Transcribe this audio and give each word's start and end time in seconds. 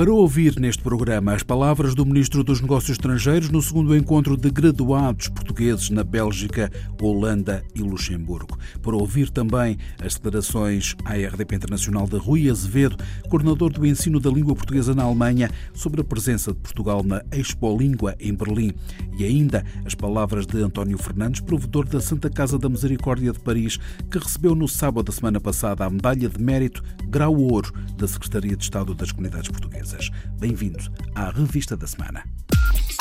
Para 0.00 0.14
ouvir 0.14 0.58
neste 0.58 0.82
programa 0.82 1.34
as 1.34 1.42
palavras 1.42 1.94
do 1.94 2.06
Ministro 2.06 2.42
dos 2.42 2.62
Negócios 2.62 2.92
Estrangeiros 2.92 3.50
no 3.50 3.60
segundo 3.60 3.94
encontro 3.94 4.34
de 4.34 4.48
graduados 4.48 5.28
portugueses 5.28 5.90
na 5.90 6.02
Bélgica, 6.02 6.72
Holanda 6.98 7.62
e 7.74 7.82
Luxemburgo. 7.82 8.58
Para 8.80 8.96
ouvir 8.96 9.28
também 9.28 9.76
as 10.02 10.14
declarações 10.14 10.96
à 11.04 11.12
RDP 11.12 11.54
Internacional 11.54 12.06
de 12.06 12.16
Rui 12.16 12.48
Azevedo, 12.48 12.96
coordenador 13.28 13.70
do 13.74 13.84
ensino 13.84 14.18
da 14.18 14.30
língua 14.30 14.54
portuguesa 14.54 14.94
na 14.94 15.02
Alemanha, 15.02 15.50
sobre 15.74 16.00
a 16.00 16.04
presença 16.04 16.50
de 16.50 16.58
Portugal 16.60 17.02
na 17.04 17.22
Expo 17.30 17.76
Língua 17.76 18.16
em 18.18 18.32
Berlim. 18.32 18.72
E 19.18 19.24
ainda 19.26 19.66
as 19.84 19.94
palavras 19.94 20.46
de 20.46 20.62
António 20.62 20.96
Fernandes, 20.96 21.42
provedor 21.42 21.86
da 21.86 22.00
Santa 22.00 22.30
Casa 22.30 22.58
da 22.58 22.70
Misericórdia 22.70 23.32
de 23.32 23.40
Paris, 23.40 23.78
que 24.10 24.18
recebeu 24.18 24.54
no 24.54 24.66
sábado 24.66 25.04
da 25.04 25.12
semana 25.12 25.38
passada 25.38 25.84
a 25.84 25.90
medalha 25.90 26.26
de 26.26 26.42
mérito 26.42 26.82
Grau 27.06 27.36
Ouro 27.36 27.70
da 27.98 28.08
Secretaria 28.08 28.56
de 28.56 28.64
Estado 28.64 28.94
das 28.94 29.12
Comunidades 29.12 29.50
Portuguesas. 29.50 29.89
Bem-vindo 30.38 30.78
à 31.14 31.30
Revista 31.30 31.76
da 31.76 31.86
Semana. 31.86 32.24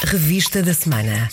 Revista 0.05 0.63
da 0.63 0.73
Semana. 0.73 1.29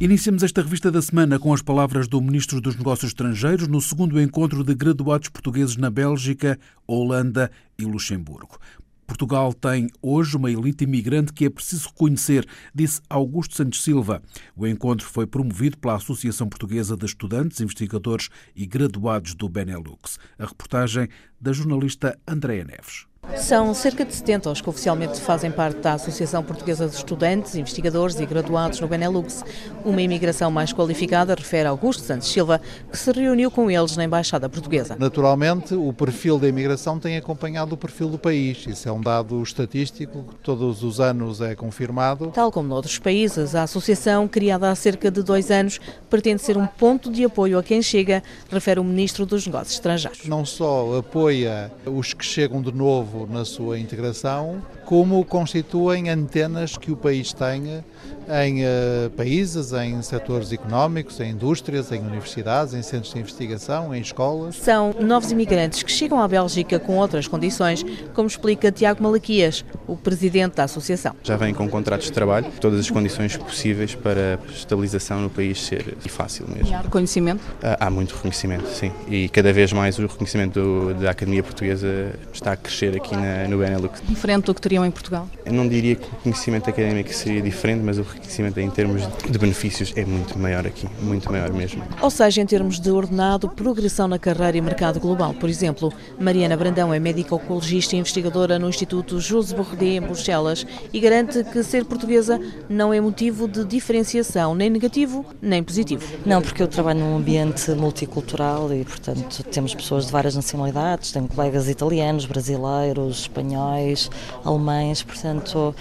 Iniciamos 0.00 0.42
esta 0.42 0.62
revista 0.62 0.90
da 0.90 1.02
semana 1.02 1.38
com 1.38 1.52
as 1.52 1.60
palavras 1.60 2.08
do 2.08 2.20
Ministro 2.20 2.60
dos 2.60 2.76
Negócios 2.76 3.10
Estrangeiros 3.10 3.68
no 3.68 3.80
segundo 3.80 4.20
encontro 4.20 4.64
de 4.64 4.74
graduados 4.74 5.28
portugueses 5.28 5.76
na 5.76 5.90
Bélgica, 5.90 6.58
Holanda 6.86 7.50
e 7.78 7.84
Luxemburgo. 7.84 8.58
Portugal 9.06 9.52
tem 9.52 9.88
hoje 10.02 10.36
uma 10.36 10.50
elite 10.50 10.84
imigrante 10.84 11.32
que 11.32 11.44
é 11.44 11.50
preciso 11.50 11.88
reconhecer, 11.88 12.46
disse 12.74 13.00
Augusto 13.08 13.54
Santos 13.54 13.82
Silva. 13.82 14.22
O 14.56 14.66
encontro 14.66 15.06
foi 15.06 15.26
promovido 15.26 15.78
pela 15.78 15.96
Associação 15.96 16.48
Portuguesa 16.48 16.96
de 16.96 17.06
Estudantes, 17.06 17.60
Investigadores 17.60 18.28
e 18.54 18.66
Graduados 18.66 19.34
do 19.34 19.48
Benelux. 19.48 20.18
A 20.38 20.46
reportagem 20.46 21.08
da 21.40 21.52
jornalista 21.52 22.18
Andréa 22.26 22.64
Neves. 22.64 23.06
São 23.34 23.74
cerca 23.74 24.04
de 24.04 24.14
70 24.14 24.50
os 24.50 24.60
que 24.60 24.68
oficialmente 24.68 25.20
fazem 25.20 25.50
parte 25.50 25.80
da 25.80 25.94
Associação 25.94 26.42
Portuguesa 26.42 26.88
de 26.88 26.94
Estudantes, 26.94 27.54
Investigadores 27.54 28.18
e 28.18 28.24
Graduados 28.24 28.80
no 28.80 28.88
Benelux. 28.88 29.44
Uma 29.84 30.00
imigração 30.00 30.50
mais 30.50 30.72
qualificada, 30.72 31.34
refere 31.34 31.68
Augusto 31.68 32.02
Santos 32.02 32.28
Silva, 32.28 32.60
que 32.90 32.98
se 32.98 33.12
reuniu 33.12 33.50
com 33.50 33.70
eles 33.70 33.96
na 33.96 34.04
Embaixada 34.04 34.48
Portuguesa. 34.48 34.96
Naturalmente, 34.98 35.74
o 35.74 35.92
perfil 35.92 36.38
da 36.38 36.48
imigração 36.48 36.98
tem 36.98 37.16
acompanhado 37.16 37.74
o 37.74 37.76
perfil 37.76 38.08
do 38.08 38.18
país. 38.18 38.64
Isso 38.66 38.88
é 38.88 38.92
um 38.92 39.00
dado 39.00 39.42
estatístico 39.42 40.24
que 40.24 40.36
todos 40.36 40.82
os 40.82 41.00
anos 41.00 41.40
é 41.40 41.54
confirmado. 41.54 42.30
Tal 42.32 42.50
como 42.50 42.68
noutros 42.68 42.98
países, 42.98 43.54
a 43.54 43.64
Associação, 43.64 44.26
criada 44.26 44.70
há 44.70 44.74
cerca 44.74 45.10
de 45.10 45.22
dois 45.22 45.50
anos, 45.50 45.78
pretende 46.08 46.42
ser 46.42 46.56
um 46.56 46.66
ponto 46.66 47.12
de 47.12 47.24
apoio 47.24 47.58
a 47.58 47.62
quem 47.62 47.82
chega, 47.82 48.22
refere 48.50 48.80
o 48.80 48.84
Ministro 48.84 49.26
dos 49.26 49.46
Negócios 49.46 49.74
Estrangeiros. 49.74 50.26
Não 50.26 50.44
só 50.44 50.98
apoia 50.98 51.70
os 51.84 52.14
que 52.14 52.24
chegam 52.24 52.62
de 52.62 52.72
novo 52.72 53.15
na 53.30 53.44
sua 53.44 53.78
integração, 53.78 54.60
como 54.84 55.24
constituem 55.24 56.10
antenas 56.10 56.76
que 56.76 56.90
o 56.90 56.96
país 56.96 57.32
tem 57.32 57.82
em 58.28 58.64
uh, 58.64 59.10
países, 59.16 59.72
em 59.72 60.00
setores 60.02 60.52
económicos, 60.52 61.20
em 61.20 61.30
indústrias, 61.30 61.92
em 61.92 62.00
universidades, 62.00 62.74
em 62.74 62.82
centros 62.82 63.12
de 63.12 63.20
investigação, 63.20 63.94
em 63.94 64.00
escolas. 64.00 64.56
São 64.56 64.94
novos 65.00 65.30
imigrantes 65.30 65.82
que 65.82 65.90
chegam 65.90 66.20
à 66.20 66.28
Bélgica 66.28 66.78
com 66.78 66.96
outras 66.96 67.28
condições, 67.28 67.84
como 68.14 68.26
explica 68.26 68.72
Tiago 68.72 69.02
Malaquias, 69.02 69.64
o 69.86 69.96
presidente 69.96 70.56
da 70.56 70.64
associação. 70.64 71.14
Já 71.22 71.36
vêm 71.36 71.54
com 71.54 71.68
contratos 71.68 72.06
de 72.06 72.12
trabalho, 72.12 72.46
todas 72.60 72.80
as 72.80 72.90
condições 72.90 73.36
possíveis 73.36 73.94
para 73.94 74.38
a 74.48 74.52
estabilização 74.52 75.20
no 75.20 75.30
país 75.30 75.62
ser 75.62 75.96
fácil 76.08 76.46
mesmo. 76.48 76.68
E 76.68 76.74
há 76.74 76.80
reconhecimento? 76.80 77.42
Há, 77.62 77.86
há 77.86 77.90
muito 77.90 78.14
reconhecimento, 78.14 78.68
sim. 78.68 78.92
E 79.08 79.28
cada 79.28 79.52
vez 79.52 79.72
mais 79.72 79.98
o 79.98 80.02
reconhecimento 80.02 80.60
do, 80.60 80.94
da 80.94 81.10
Academia 81.10 81.42
Portuguesa 81.42 82.14
está 82.32 82.52
a 82.52 82.56
crescer 82.56 82.96
aqui 82.96 83.14
na, 83.14 83.48
no 83.48 83.58
Benelux. 83.58 84.00
Diferente 84.08 84.46
do 84.46 84.54
que 84.54 84.60
teriam 84.60 84.84
em 84.84 84.90
Portugal? 84.90 85.28
Eu 85.44 85.52
não 85.52 85.68
diria 85.68 85.94
que 85.94 86.06
o 86.06 86.16
conhecimento 86.22 86.68
académico 86.70 87.12
seria 87.12 87.42
diferente, 87.42 87.82
mas 87.84 87.98
o 87.98 88.04
reconhecimento 88.16 88.58
em 88.60 88.70
termos 88.70 89.02
de 89.30 89.38
benefícios 89.38 89.92
é 89.96 90.04
muito 90.04 90.38
maior 90.38 90.66
aqui, 90.66 90.88
muito 91.00 91.30
maior 91.30 91.52
mesmo. 91.52 91.82
Ou 92.00 92.10
seja, 92.10 92.40
em 92.40 92.46
termos 92.46 92.80
de 92.80 92.90
ordenado, 92.90 93.48
progressão 93.48 94.08
na 94.08 94.18
carreira 94.18 94.56
e 94.56 94.60
mercado 94.60 94.98
global. 94.98 95.34
Por 95.34 95.48
exemplo, 95.48 95.92
Mariana 96.18 96.56
Brandão 96.56 96.92
é 96.92 96.98
médica-oncologista 96.98 97.94
e 97.94 97.98
investigadora 97.98 98.58
no 98.58 98.68
Instituto 98.68 99.20
Jules 99.20 99.52
Bordet, 99.52 99.96
em 99.96 100.00
Bruxelas, 100.00 100.66
e 100.92 101.00
garante 101.00 101.44
que 101.44 101.62
ser 101.62 101.84
portuguesa 101.84 102.40
não 102.68 102.92
é 102.92 103.00
motivo 103.00 103.46
de 103.46 103.64
diferenciação, 103.64 104.54
nem 104.54 104.70
negativo, 104.70 105.24
nem 105.40 105.62
positivo. 105.62 106.04
Não, 106.24 106.42
porque 106.42 106.62
eu 106.62 106.68
trabalho 106.68 107.00
num 107.00 107.16
ambiente 107.16 107.70
multicultural 107.72 108.72
e, 108.72 108.84
portanto, 108.84 109.42
temos 109.44 109.74
pessoas 109.74 110.06
de 110.06 110.12
várias 110.12 110.34
nacionalidades, 110.34 111.12
tenho 111.12 111.28
colegas 111.28 111.68
italianos, 111.68 112.24
brasileiros, 112.26 113.20
espanhóis, 113.20 114.10
alemães, 114.44 115.02
portanto, 115.02 115.74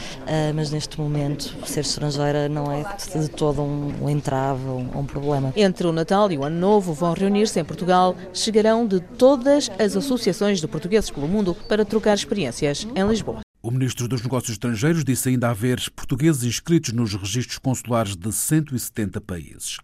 mas 0.54 0.72
neste 0.72 1.00
momento 1.00 1.56
ser 1.66 1.86
não 2.50 2.72
é 2.72 2.84
de 3.16 3.30
todo 3.30 3.62
um, 3.62 4.10
entrave, 4.10 4.64
um, 4.64 5.00
um 5.00 5.06
problema. 5.06 5.54
Entre 5.56 5.86
o 5.88 5.92
Natal 5.92 6.32
e 6.32 6.38
o 6.38 6.44
Ano 6.44 6.60
Novo 6.60 6.94
vão 6.94 7.14
reunir-se 7.14 7.60
em 7.60 7.64
Portugal, 7.64 8.16
chegarão 8.34 8.88
de 8.88 9.00
todas 9.00 9.70
as 9.80 9.96
associações 9.96 10.60
de 10.60 10.68
portugueses 10.68 11.10
pelo 11.10 11.28
mundo 11.28 11.56
para 11.68 11.86
trocar 11.86 12.16
experiências 12.16 12.88
em 12.96 13.08
Lisboa. 13.08 13.42
O 13.66 13.72
Ministro 13.72 14.08
dos 14.08 14.22
Negócios 14.22 14.52
Estrangeiros 14.52 15.04
disse 15.04 15.30
ainda 15.30 15.50
haver 15.50 15.82
portugueses 15.96 16.44
inscritos 16.44 16.94
nos 16.94 17.16
registros 17.16 17.58
consulares 17.58 18.16
de 18.16 18.32
170 18.32 19.20
países. 19.22 19.80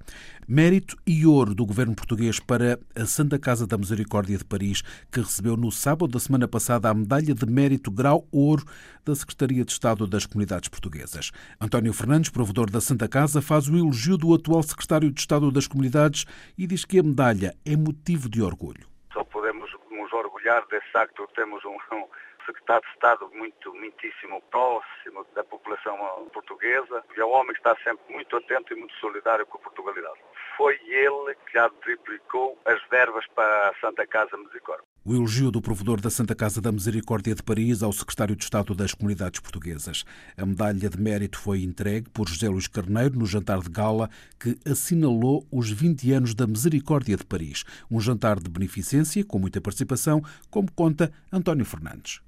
Mérito 0.53 0.97
e 1.07 1.25
ouro 1.25 1.55
do 1.55 1.65
governo 1.65 1.95
português 1.95 2.37
para 2.37 2.77
a 2.93 3.05
Santa 3.05 3.39
Casa 3.39 3.65
da 3.65 3.77
Misericórdia 3.77 4.37
de 4.37 4.43
Paris, 4.43 4.81
que 5.09 5.21
recebeu 5.21 5.55
no 5.55 5.71
sábado 5.71 6.09
da 6.11 6.19
semana 6.19 6.45
passada 6.45 6.89
a 6.89 6.93
medalha 6.93 7.33
de 7.33 7.45
mérito 7.45 7.89
grau 7.89 8.27
ouro 8.33 8.65
da 9.05 9.15
Secretaria 9.15 9.63
de 9.63 9.71
Estado 9.71 10.05
das 10.05 10.25
Comunidades 10.25 10.67
Portuguesas. 10.67 11.31
António 11.57 11.93
Fernandes, 11.93 12.29
provedor 12.29 12.69
da 12.69 12.81
Santa 12.81 13.07
Casa, 13.07 13.41
faz 13.41 13.69
o 13.69 13.77
elogio 13.77 14.17
do 14.17 14.35
atual 14.35 14.61
Secretário 14.61 15.09
de 15.09 15.21
Estado 15.21 15.49
das 15.53 15.69
Comunidades 15.69 16.25
e 16.57 16.67
diz 16.67 16.83
que 16.83 16.99
a 16.99 17.03
medalha 17.03 17.55
é 17.65 17.77
motivo 17.77 18.27
de 18.27 18.41
orgulho. 18.41 18.85
Só 19.13 19.23
podemos 19.23 19.71
nos 19.89 20.11
orgulhar 20.11 20.67
desse 20.67 20.97
acto. 20.97 21.29
Temos 21.33 21.63
um, 21.63 21.77
um 21.95 22.03
secretário 22.45 22.83
de 22.85 22.93
Estado 22.93 23.31
muito, 23.33 23.73
muitíssimo 23.73 24.41
próximo 24.51 25.25
da 25.33 25.45
população 25.45 25.95
portuguesa 26.33 27.03
e 27.15 27.21
é 27.21 27.25
um 27.25 27.31
homem 27.31 27.53
que 27.53 27.59
está 27.59 27.73
sempre 27.85 28.13
muito 28.13 28.35
atento 28.35 28.73
e 28.73 28.75
muito 28.75 28.93
solidário 28.95 29.45
com 29.45 29.57
a 29.57 29.61
Portugalidade. 29.61 30.19
Foi 30.57 30.73
ele 30.73 31.35
que 31.45 31.53
já 31.53 31.69
triplicou 31.69 32.57
as 32.65 32.79
verbas 32.89 33.25
para 33.35 33.69
a 33.69 33.73
Santa 33.79 34.05
Casa 34.05 34.37
Misericórdia. 34.37 34.85
O 35.03 35.15
elogio 35.15 35.49
do 35.49 35.61
provedor 35.61 35.99
da 35.99 36.11
Santa 36.11 36.35
Casa 36.35 36.61
da 36.61 36.71
Misericórdia 36.71 37.33
de 37.33 37.41
Paris 37.41 37.81
ao 37.81 37.91
secretário 37.91 38.35
de 38.35 38.43
Estado 38.43 38.75
das 38.75 38.93
Comunidades 38.93 39.39
Portuguesas. 39.39 40.03
A 40.37 40.45
medalha 40.45 40.89
de 40.89 40.99
mérito 40.99 41.39
foi 41.39 41.63
entregue 41.63 42.09
por 42.09 42.29
José 42.29 42.47
Luís 42.47 42.67
Carneiro 42.67 43.17
no 43.17 43.25
jantar 43.25 43.59
de 43.61 43.69
gala 43.69 44.09
que 44.39 44.57
assinalou 44.69 45.45
os 45.51 45.71
20 45.71 46.11
anos 46.11 46.35
da 46.35 46.45
Misericórdia 46.45 47.17
de 47.17 47.25
Paris. 47.25 47.63
Um 47.89 47.99
jantar 47.99 48.39
de 48.39 48.49
beneficência 48.49 49.25
com 49.25 49.39
muita 49.39 49.59
participação, 49.59 50.21
como 50.51 50.71
conta 50.71 51.11
António 51.31 51.65
Fernandes 51.65 52.21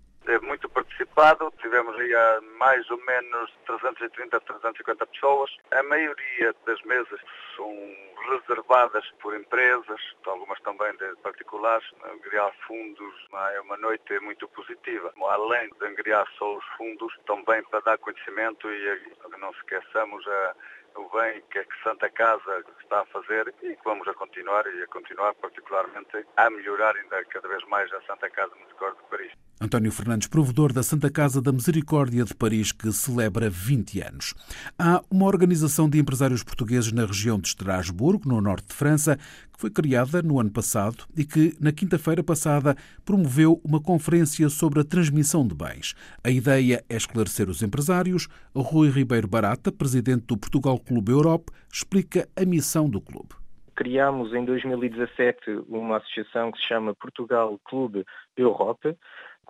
tivemos 1.62 1.96
aí 2.00 2.12
mais 2.57 2.90
ou 2.90 2.97
menos 3.06 3.51
330, 3.66 4.40
350 4.40 5.06
pessoas. 5.07 5.51
A 5.72 5.84
maioria 5.84 6.56
das 6.66 6.81
mesas 6.84 7.19
são 7.56 7.72
reservadas 8.29 9.06
por 9.22 9.35
empresas, 9.35 10.00
algumas 10.25 10.59
também 10.62 10.91
de 10.97 11.16
particulares. 11.18 11.85
Angriar 12.03 12.51
fundos 12.66 13.13
é 13.53 13.62
uma 13.62 13.78
noite 13.78 14.19
muito 14.19 14.47
positiva. 14.50 15.13
Além 15.29 15.69
de 15.69 15.85
angriar 15.85 16.27
só 16.38 16.57
os 16.57 16.65
fundos, 16.77 17.13
também 17.25 17.63
para 17.65 17.81
dar 17.81 17.98
conhecimento 17.98 18.69
e 18.71 19.15
não 19.38 19.54
se 19.54 19.60
esqueçamos 19.60 20.27
a 20.27 20.56
o 20.95 21.10
bem 21.18 21.42
que 21.51 21.60
a 21.60 21.66
Santa 21.84 22.10
Casa 22.10 22.63
está 22.81 23.01
a 23.01 23.06
fazer 23.06 23.54
e 23.62 23.75
que 23.75 23.84
vamos 23.84 24.07
a 24.07 24.13
continuar 24.13 24.66
e 24.68 24.84
a 24.84 24.88
continuar 24.88 25.34
particularmente 25.36 26.25
a 26.38 26.50
melhorar 26.50 26.95
ainda 26.95 27.24
cada 27.25 27.48
vez 27.48 27.63
mais 27.68 27.92
a 27.94 28.01
Santa 28.01 28.30
Casa 28.30 28.54
Misericórdia 28.56 29.01
de 29.04 29.10
Paris. 29.10 29.31
António 29.62 29.92
Fernandes, 29.92 30.28
provedor 30.28 30.74
da 30.74 30.84
Santa 30.84 31.10
Casa 31.10 31.42
da 31.42 31.51
Misericórdia 31.51 32.25
de 32.25 32.34
Paris, 32.34 32.72
que 32.72 32.92
celebra 32.92 33.50
20 33.50 34.01
anos. 34.01 34.34
Há 34.78 35.01
uma 35.10 35.25
organização 35.25 35.90
de 35.90 36.00
empresários 36.00 36.44
portugueses 36.44 36.92
na 36.92 37.06
região 37.06 37.39
de 37.39 37.48
Estrasburgo, 37.48 38.28
no 38.28 38.42
norte 38.42 38.68
de 38.68 38.74
França, 38.74 39.18
foi 39.63 39.69
criada 39.69 40.21
no 40.21 40.42
ano 40.42 40.51
passado 40.51 41.06
e 41.15 41.24
que, 41.24 41.54
na 41.57 41.71
quinta-feira 41.71 42.21
passada, 42.21 42.75
promoveu 43.06 43.62
uma 43.63 43.81
conferência 43.81 44.50
sobre 44.50 44.81
a 44.81 44.83
transmissão 44.83 45.48
de 45.48 45.56
bens. 45.56 45.95
A 46.21 46.30
ideia 46.30 46.83
é 46.89 46.98
esclarecer 46.98 47.50
os 47.50 47.63
empresários. 47.63 48.27
Rui 48.54 48.89
Ribeiro 48.89 49.25
Barata, 49.25 49.71
presidente 49.71 50.25
do 50.25 50.38
Portugal 50.38 50.77
Clube 50.77 51.13
Europe, 51.13 51.50
explica 51.71 52.27
a 52.36 52.44
missão 52.44 52.89
do 52.89 53.00
clube. 53.00 53.30
Criámos 53.74 54.33
em 54.33 54.44
2017 54.44 55.63
uma 55.69 55.95
associação 55.95 56.51
que 56.51 56.57
se 56.60 56.68
chama 56.68 56.94
Portugal 56.94 57.57
Clube 57.63 58.06
Europe, 58.36 58.98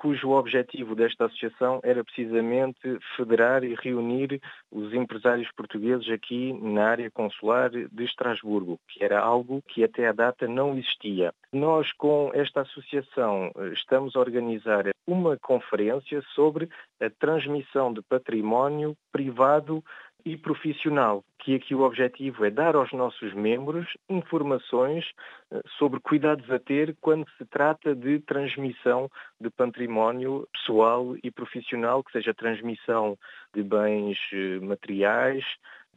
cujo 0.03 0.31
objetivo 0.31 0.95
desta 0.95 1.27
associação 1.27 1.79
era 1.81 2.03
precisamente 2.03 2.99
federar 3.15 3.63
e 3.63 3.73
reunir 3.73 4.41
os 4.69 4.93
empresários 4.93 5.49
portugueses 5.55 6.09
aqui 6.09 6.51
na 6.61 6.89
área 6.89 7.09
consular 7.09 7.69
de 7.69 8.03
Estrasburgo, 8.03 8.77
que 8.89 9.01
era 9.01 9.21
algo 9.21 9.63
que 9.65 9.81
até 9.81 10.09
a 10.09 10.11
data 10.11 10.45
não 10.45 10.77
existia. 10.77 11.33
Nós, 11.53 11.89
com 11.93 12.31
esta 12.33 12.61
associação, 12.61 13.49
estamos 13.71 14.17
a 14.17 14.19
organizar 14.19 14.89
uma 15.07 15.37
conferência 15.37 16.21
sobre 16.35 16.67
a 17.01 17.09
transmissão 17.09 17.93
de 17.93 18.01
património 18.01 18.97
privado 19.09 19.81
e 20.25 20.37
profissional, 20.37 21.23
que 21.39 21.55
aqui 21.55 21.75
o 21.75 21.81
objetivo 21.81 22.45
é 22.45 22.49
dar 22.49 22.75
aos 22.75 22.91
nossos 22.93 23.33
membros 23.33 23.85
informações 24.09 25.05
eh, 25.51 25.61
sobre 25.77 25.99
cuidados 25.99 26.49
a 26.49 26.59
ter 26.59 26.95
quando 27.01 27.25
se 27.37 27.45
trata 27.45 27.93
de 27.93 28.19
transmissão 28.19 29.09
de 29.39 29.49
património 29.49 30.47
pessoal 30.53 31.15
e 31.21 31.29
profissional, 31.29 32.03
que 32.03 32.11
seja 32.13 32.33
transmissão 32.33 33.17
de 33.53 33.61
bens 33.63 34.17
eh, 34.31 34.59
materiais, 34.61 35.43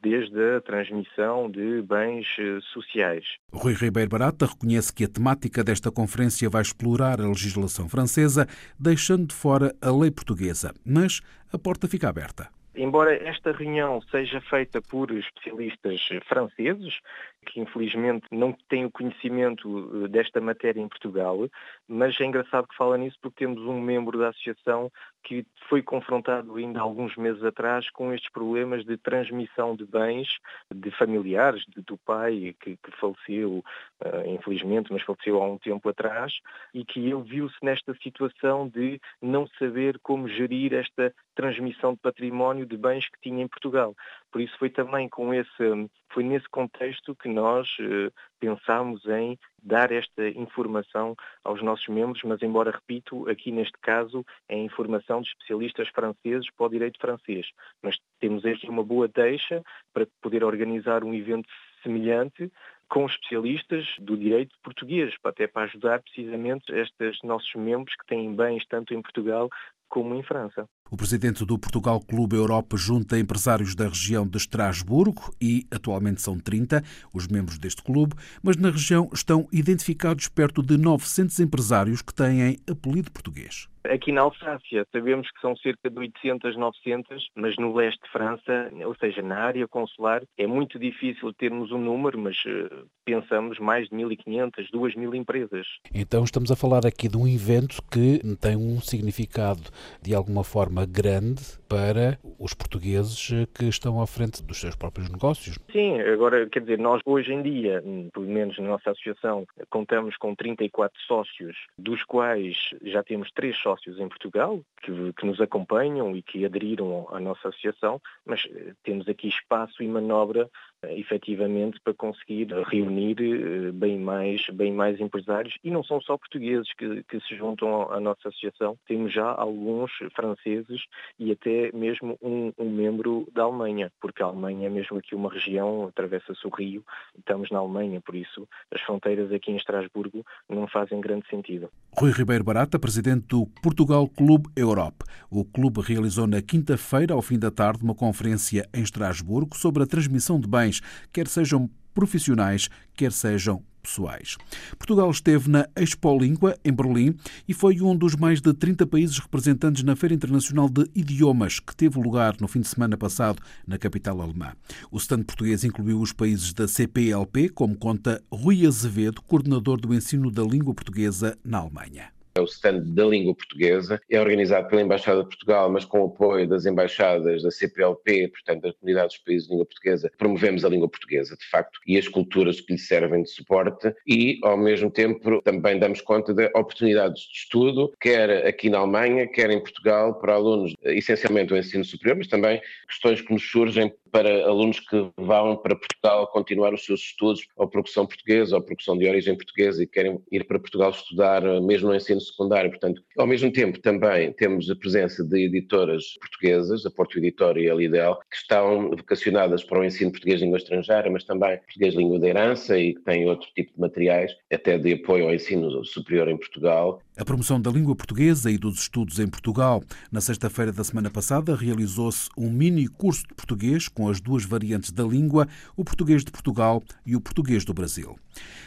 desde 0.02 0.56
a 0.56 0.60
transmissão 0.60 1.50
de 1.50 1.82
bens 1.82 2.26
eh, 2.38 2.58
sociais. 2.72 3.24
Rui 3.52 3.74
Ribeiro 3.74 4.10
Barata 4.10 4.46
reconhece 4.46 4.92
que 4.92 5.04
a 5.04 5.08
temática 5.08 5.64
desta 5.64 5.90
conferência 5.90 6.50
vai 6.50 6.62
explorar 6.62 7.20
a 7.20 7.28
legislação 7.28 7.88
francesa, 7.88 8.46
deixando 8.78 9.26
de 9.28 9.34
fora 9.34 9.74
a 9.80 9.90
lei 9.90 10.10
portuguesa, 10.10 10.72
mas 10.84 11.20
a 11.52 11.58
porta 11.58 11.88
fica 11.88 12.08
aberta. 12.08 12.55
Embora 12.76 13.14
esta 13.26 13.52
reunião 13.52 14.02
seja 14.10 14.40
feita 14.42 14.82
por 14.82 15.10
especialistas 15.10 16.00
franceses, 16.26 17.00
que 17.46 17.60
infelizmente 17.60 18.26
não 18.30 18.52
têm 18.68 18.84
o 18.84 18.90
conhecimento 18.90 20.04
eh, 20.04 20.08
desta 20.08 20.40
matéria 20.40 20.80
em 20.80 20.88
Portugal, 20.88 21.48
mas 21.88 22.20
é 22.20 22.24
engraçado 22.24 22.66
que 22.66 22.76
fala 22.76 22.98
nisso 22.98 23.16
porque 23.20 23.44
temos 23.44 23.62
um 23.62 23.80
membro 23.80 24.18
da 24.18 24.28
associação 24.28 24.90
que 25.26 25.44
foi 25.68 25.82
confrontado 25.82 26.54
ainda 26.54 26.78
há 26.78 26.82
alguns 26.82 27.16
meses 27.16 27.42
atrás 27.42 27.90
com 27.90 28.12
estes 28.12 28.30
problemas 28.30 28.84
de 28.84 28.96
transmissão 28.96 29.74
de 29.74 29.84
bens 29.84 30.28
de 30.72 30.90
familiares, 30.92 31.64
de, 31.66 31.82
do 31.82 31.98
pai 31.98 32.54
que, 32.60 32.76
que 32.76 32.90
faleceu, 33.00 33.64
uh, 34.04 34.28
infelizmente, 34.28 34.92
mas 34.92 35.02
faleceu 35.02 35.42
há 35.42 35.46
um 35.48 35.58
tempo 35.58 35.88
atrás, 35.88 36.32
e 36.72 36.84
que 36.84 37.00
ele 37.00 37.22
viu-se 37.22 37.56
nesta 37.60 37.92
situação 38.02 38.68
de 38.68 39.00
não 39.20 39.48
saber 39.58 39.98
como 39.98 40.28
gerir 40.28 40.72
esta 40.74 41.12
transmissão 41.34 41.94
de 41.94 42.00
património 42.00 42.64
de 42.64 42.76
bens 42.76 43.08
que 43.08 43.20
tinha 43.20 43.42
em 43.42 43.48
Portugal. 43.48 43.94
Por 44.30 44.40
isso 44.40 44.56
foi 44.58 44.70
também 44.70 45.08
com 45.08 45.32
esse, 45.32 45.88
foi 46.12 46.22
nesse 46.22 46.48
contexto 46.48 47.14
que 47.14 47.28
nós 47.28 47.68
uh, 47.78 48.12
pensámos 48.38 49.04
em 49.06 49.38
dar 49.62 49.90
esta 49.90 50.28
informação 50.28 51.14
aos 51.42 51.62
nossos 51.62 51.88
membros, 51.88 52.22
mas 52.24 52.42
embora, 52.42 52.70
repito, 52.70 53.28
aqui 53.28 53.50
neste 53.50 53.78
caso 53.80 54.24
é 54.48 54.56
informação 54.56 55.22
de 55.22 55.28
especialistas 55.28 55.88
franceses 55.88 56.48
para 56.56 56.66
o 56.66 56.70
direito 56.70 57.00
francês. 57.00 57.46
Mas 57.82 57.96
temos 58.20 58.44
aqui 58.44 58.68
uma 58.68 58.84
boa 58.84 59.08
deixa 59.08 59.62
para 59.92 60.06
poder 60.20 60.44
organizar 60.44 61.02
um 61.02 61.14
evento 61.14 61.48
semelhante 61.82 62.50
com 62.88 63.06
especialistas 63.06 63.84
do 63.98 64.16
direito 64.16 64.56
português, 64.62 65.14
até 65.24 65.46
para 65.46 65.64
ajudar 65.64 66.02
precisamente 66.02 66.72
estes 66.72 67.18
nossos 67.22 67.52
membros 67.54 67.96
que 67.96 68.06
têm 68.06 68.34
bens 68.34 68.64
tanto 68.66 68.94
em 68.94 69.02
Portugal 69.02 69.48
como 69.88 70.14
em 70.14 70.22
França. 70.22 70.68
O 70.88 70.96
presidente 70.96 71.44
do 71.44 71.58
Portugal 71.58 72.00
Clube 72.00 72.36
Europa 72.36 72.76
junta 72.76 73.18
empresários 73.18 73.74
da 73.74 73.88
região 73.88 74.24
de 74.24 74.36
Estrasburgo 74.36 75.34
e 75.40 75.66
atualmente 75.68 76.22
são 76.22 76.38
30 76.38 76.80
os 77.12 77.26
membros 77.26 77.58
deste 77.58 77.82
clube, 77.82 78.14
mas 78.40 78.56
na 78.56 78.70
região 78.70 79.10
estão 79.12 79.48
identificados 79.52 80.28
perto 80.28 80.62
de 80.62 80.76
900 80.78 81.40
empresários 81.40 82.02
que 82.02 82.14
têm 82.14 82.58
apelido 82.70 83.10
português. 83.10 83.66
Aqui 83.90 84.10
na 84.10 84.22
Alsácia 84.22 84.84
sabemos 84.90 85.30
que 85.30 85.40
são 85.40 85.56
cerca 85.56 85.88
de 85.88 85.98
800, 85.98 86.56
900, 86.56 87.28
mas 87.36 87.56
no 87.56 87.74
leste 87.74 88.00
de 88.02 88.10
França, 88.10 88.70
ou 88.84 88.94
seja, 88.96 89.22
na 89.22 89.36
área 89.36 89.68
consular, 89.68 90.22
é 90.36 90.46
muito 90.46 90.78
difícil 90.78 91.32
termos 91.34 91.70
um 91.70 91.78
número, 91.78 92.18
mas 92.18 92.36
uh, 92.46 92.86
pensamos 93.04 93.58
mais 93.58 93.88
de 93.88 93.94
1.500, 93.94 94.70
2.000 94.72 95.14
empresas. 95.14 95.66
Então 95.94 96.24
estamos 96.24 96.50
a 96.50 96.56
falar 96.56 96.84
aqui 96.84 97.08
de 97.08 97.16
um 97.16 97.28
evento 97.28 97.80
que 97.90 98.20
tem 98.40 98.56
um 98.56 98.80
significado 98.80 99.62
de 100.02 100.14
alguma 100.14 100.42
forma 100.42 100.75
forma 100.76 100.84
grande 100.84 101.42
para 101.66 102.18
os 102.38 102.52
portugueses 102.52 103.28
que 103.54 103.64
estão 103.64 104.00
à 104.00 104.06
frente 104.06 104.42
dos 104.42 104.60
seus 104.60 104.76
próprios 104.76 105.08
negócios. 105.08 105.58
Sim, 105.72 105.98
agora, 106.00 106.46
quer 106.50 106.60
dizer, 106.60 106.78
nós 106.78 107.00
hoje 107.06 107.32
em 107.32 107.42
dia, 107.42 107.82
pelo 108.12 108.26
menos 108.26 108.58
na 108.58 108.68
nossa 108.68 108.90
associação, 108.90 109.46
contamos 109.70 110.16
com 110.18 110.34
34 110.34 111.00
sócios, 111.02 111.56
dos 111.78 112.04
quais 112.04 112.56
já 112.82 113.02
temos 113.02 113.30
três 113.32 113.56
sócios 113.56 113.98
em 113.98 114.08
Portugal, 114.08 114.60
que, 114.82 115.12
que 115.14 115.26
nos 115.26 115.40
acompanham 115.40 116.14
e 116.14 116.22
que 116.22 116.44
aderiram 116.44 117.08
à 117.10 117.18
nossa 117.18 117.48
associação, 117.48 118.00
mas 118.26 118.46
eh, 118.54 118.72
temos 118.84 119.08
aqui 119.08 119.28
espaço 119.28 119.82
e 119.82 119.88
manobra 119.88 120.50
efetivamente 120.84 121.80
para 121.82 121.94
conseguir 121.94 122.48
reunir 122.66 123.16
eh, 123.20 123.72
bem 123.72 123.98
mais, 123.98 124.46
bem 124.52 124.72
mais 124.72 125.00
empresários 125.00 125.56
e 125.64 125.70
não 125.70 125.82
são 125.82 126.00
só 126.00 126.16
portugueses 126.16 126.72
que, 126.74 127.02
que 127.04 127.20
se 127.20 127.36
juntam 127.36 127.90
à 127.92 128.00
nossa 128.00 128.28
associação, 128.28 128.76
temos 128.86 129.12
já 129.12 129.26
alguns 129.26 129.90
franceses 130.14 130.82
e 131.18 131.32
até 131.32 131.70
mesmo 131.72 132.18
um, 132.22 132.52
um, 132.58 132.70
membro 132.70 133.26
da 133.32 133.42
Alemanha, 133.42 133.90
porque 134.00 134.22
a 134.22 134.26
Alemanha 134.26 134.66
é 134.66 134.70
mesmo 134.70 134.98
aqui 134.98 135.14
uma 135.14 135.32
região, 135.32 135.86
atravessa-se 135.88 136.46
o 136.46 136.50
rio, 136.50 136.84
estamos 137.18 137.50
na 137.50 137.58
Alemanha, 137.58 138.00
por 138.00 138.14
isso 138.14 138.46
as 138.72 138.80
fronteiras 138.82 139.32
aqui 139.32 139.50
em 139.50 139.56
Estrasburgo 139.56 140.24
não 140.48 140.66
fazem 140.66 141.00
grande 141.00 141.26
sentido. 141.28 141.70
Rui 141.98 142.12
Ribeiro 142.12 142.44
Barata, 142.44 142.78
presidente 142.78 143.26
do 143.28 143.46
Portugal 143.62 144.08
Clube 144.08 144.48
Europe. 144.56 145.04
O 145.30 145.44
clube 145.44 145.80
realizou 145.80 146.26
na 146.26 146.42
quinta-feira, 146.42 147.14
ao 147.14 147.22
fim 147.22 147.38
da 147.38 147.50
tarde, 147.50 147.82
uma 147.82 147.94
conferência 147.94 148.68
em 148.74 148.82
Estrasburgo 148.82 149.56
sobre 149.56 149.82
a 149.82 149.86
transmissão 149.86 150.38
de 150.38 150.48
bens, 150.48 150.65
quer 151.12 151.28
sejam 151.28 151.70
profissionais, 151.94 152.68
quer 152.94 153.12
sejam 153.12 153.62
pessoais. 153.86 154.36
Portugal 154.78 155.10
esteve 155.10 155.48
na 155.48 155.68
Expo 155.76 156.18
Língua, 156.18 156.58
em 156.64 156.72
Berlim, 156.72 157.16
e 157.48 157.54
foi 157.54 157.80
um 157.80 157.96
dos 157.96 158.16
mais 158.16 158.40
de 158.40 158.52
30 158.52 158.86
países 158.86 159.18
representantes 159.18 159.84
na 159.84 159.94
Feira 159.94 160.14
Internacional 160.14 160.68
de 160.68 160.90
Idiomas, 160.94 161.60
que 161.60 161.74
teve 161.74 161.98
lugar 162.00 162.36
no 162.40 162.48
fim 162.48 162.60
de 162.60 162.68
semana 162.68 162.96
passado 162.96 163.40
na 163.66 163.78
capital 163.78 164.20
alemã. 164.20 164.52
O 164.90 164.98
stand 164.98 165.22
português 165.22 165.64
incluiu 165.64 166.00
os 166.00 166.12
países 166.12 166.52
da 166.52 166.66
CPLP, 166.66 167.48
como 167.50 167.76
conta 167.76 168.22
Rui 168.30 168.66
Azevedo, 168.66 169.22
coordenador 169.22 169.80
do 169.80 169.94
ensino 169.94 170.30
da 170.30 170.42
língua 170.42 170.74
portuguesa 170.74 171.38
na 171.44 171.58
Alemanha 171.58 172.15
é 172.36 172.40
o 172.40 172.44
stand 172.44 172.80
da 172.94 173.04
língua 173.04 173.34
portuguesa, 173.34 174.00
é 174.10 174.20
organizado 174.20 174.68
pela 174.68 174.82
Embaixada 174.82 175.22
de 175.22 175.28
Portugal, 175.28 175.70
mas 175.70 175.84
com 175.84 176.00
o 176.00 176.06
apoio 176.06 176.46
das 176.48 176.66
embaixadas 176.66 177.42
da 177.42 177.50
CPLP, 177.50 178.28
portanto, 178.28 178.62
das 178.62 178.74
comunidades 178.76 179.16
dos 179.16 179.24
países 179.24 179.44
de 179.46 179.50
língua 179.52 179.66
portuguesa, 179.66 180.12
promovemos 180.18 180.64
a 180.64 180.68
língua 180.68 180.88
portuguesa, 180.88 181.36
de 181.36 181.46
facto, 181.48 181.80
e 181.86 181.96
as 181.96 182.08
culturas 182.08 182.60
que 182.60 182.74
lhe 182.74 182.78
servem 182.78 183.22
de 183.22 183.30
suporte, 183.30 183.94
e, 184.06 184.38
ao 184.42 184.56
mesmo 184.56 184.90
tempo, 184.90 185.40
também 185.42 185.78
damos 185.78 186.00
conta 186.00 186.34
de 186.34 186.46
oportunidades 186.54 187.22
de 187.22 187.38
estudo, 187.38 187.92
quer 188.00 188.46
aqui 188.46 188.68
na 188.68 188.78
Alemanha, 188.78 189.26
quer 189.26 189.50
em 189.50 189.60
Portugal, 189.60 190.14
para 190.20 190.34
alunos, 190.34 190.74
essencialmente 190.82 191.48
do 191.48 191.56
ensino 191.56 191.84
superior, 191.84 192.16
mas 192.18 192.26
também 192.26 192.60
questões 192.86 193.20
que 193.20 193.32
nos 193.32 193.48
surgem 193.50 193.92
para 194.10 194.46
alunos 194.46 194.80
que 194.80 195.10
vão 195.16 195.56
para 195.56 195.76
Portugal 195.76 196.26
continuar 196.28 196.72
os 196.72 196.84
seus 196.84 197.00
estudos, 197.00 197.46
ou 197.56 197.68
porque 197.68 197.90
são 197.90 198.06
portugueses, 198.06 198.52
ou 198.52 198.62
porque 198.62 198.84
de 198.86 199.08
origem 199.08 199.36
portuguesa 199.36 199.82
e 199.82 199.86
querem 199.86 200.20
ir 200.30 200.44
para 200.44 200.58
Portugal 200.58 200.90
estudar 200.90 201.44
eh, 201.44 201.60
mesmo 201.60 201.88
no 201.88 201.94
ensino 201.94 202.20
secundário. 202.20 202.70
Portanto, 202.70 203.02
ao 203.18 203.26
mesmo 203.26 203.50
tempo 203.52 203.80
também 203.80 204.32
temos 204.32 204.70
a 204.70 204.76
presença 204.76 205.24
de 205.24 205.46
editoras 205.46 206.04
portuguesas, 206.20 206.86
a 206.86 206.90
Porto 206.90 207.18
Editora 207.18 207.60
e 207.60 207.68
a 207.68 207.74
Lidel, 207.74 208.16
que 208.30 208.36
estão 208.36 208.90
vocacionadas 208.90 209.64
para 209.64 209.80
o 209.80 209.84
ensino 209.84 210.10
português 210.10 210.40
língua 210.40 210.58
estrangeira, 210.58 211.10
mas 211.10 211.24
também 211.24 211.58
português 211.58 211.94
língua 211.94 212.18
da 212.18 212.28
herança 212.28 212.78
e 212.78 212.94
que 212.94 213.02
têm 213.02 213.28
outro 213.28 213.48
tipo 213.54 213.72
de 213.72 213.80
materiais, 213.80 214.32
até 214.52 214.78
de 214.78 214.94
apoio 214.94 215.26
ao 215.26 215.34
ensino 215.34 215.84
superior 215.84 216.28
em 216.28 216.36
Portugal. 216.36 217.00
A 217.16 217.24
promoção 217.24 217.60
da 217.60 217.70
língua 217.70 217.96
portuguesa 217.96 218.50
e 218.50 218.58
dos 218.58 218.80
estudos 218.80 219.18
em 219.18 219.26
Portugal. 219.26 219.82
Na 220.12 220.20
sexta-feira 220.20 220.70
da 220.70 220.84
semana 220.84 221.10
passada 221.10 221.56
realizou-se 221.56 222.28
um 222.36 222.50
mini 222.50 222.86
curso 222.86 223.22
de 223.26 223.34
português 223.34 223.88
com 223.96 224.10
as 224.10 224.20
duas 224.20 224.44
variantes 224.44 224.92
da 224.92 225.02
língua, 225.02 225.48
o 225.74 225.82
português 225.82 226.22
de 226.22 226.30
Portugal 226.30 226.84
e 227.06 227.16
o 227.16 227.20
português 227.20 227.64
do 227.64 227.72
Brasil. 227.72 228.14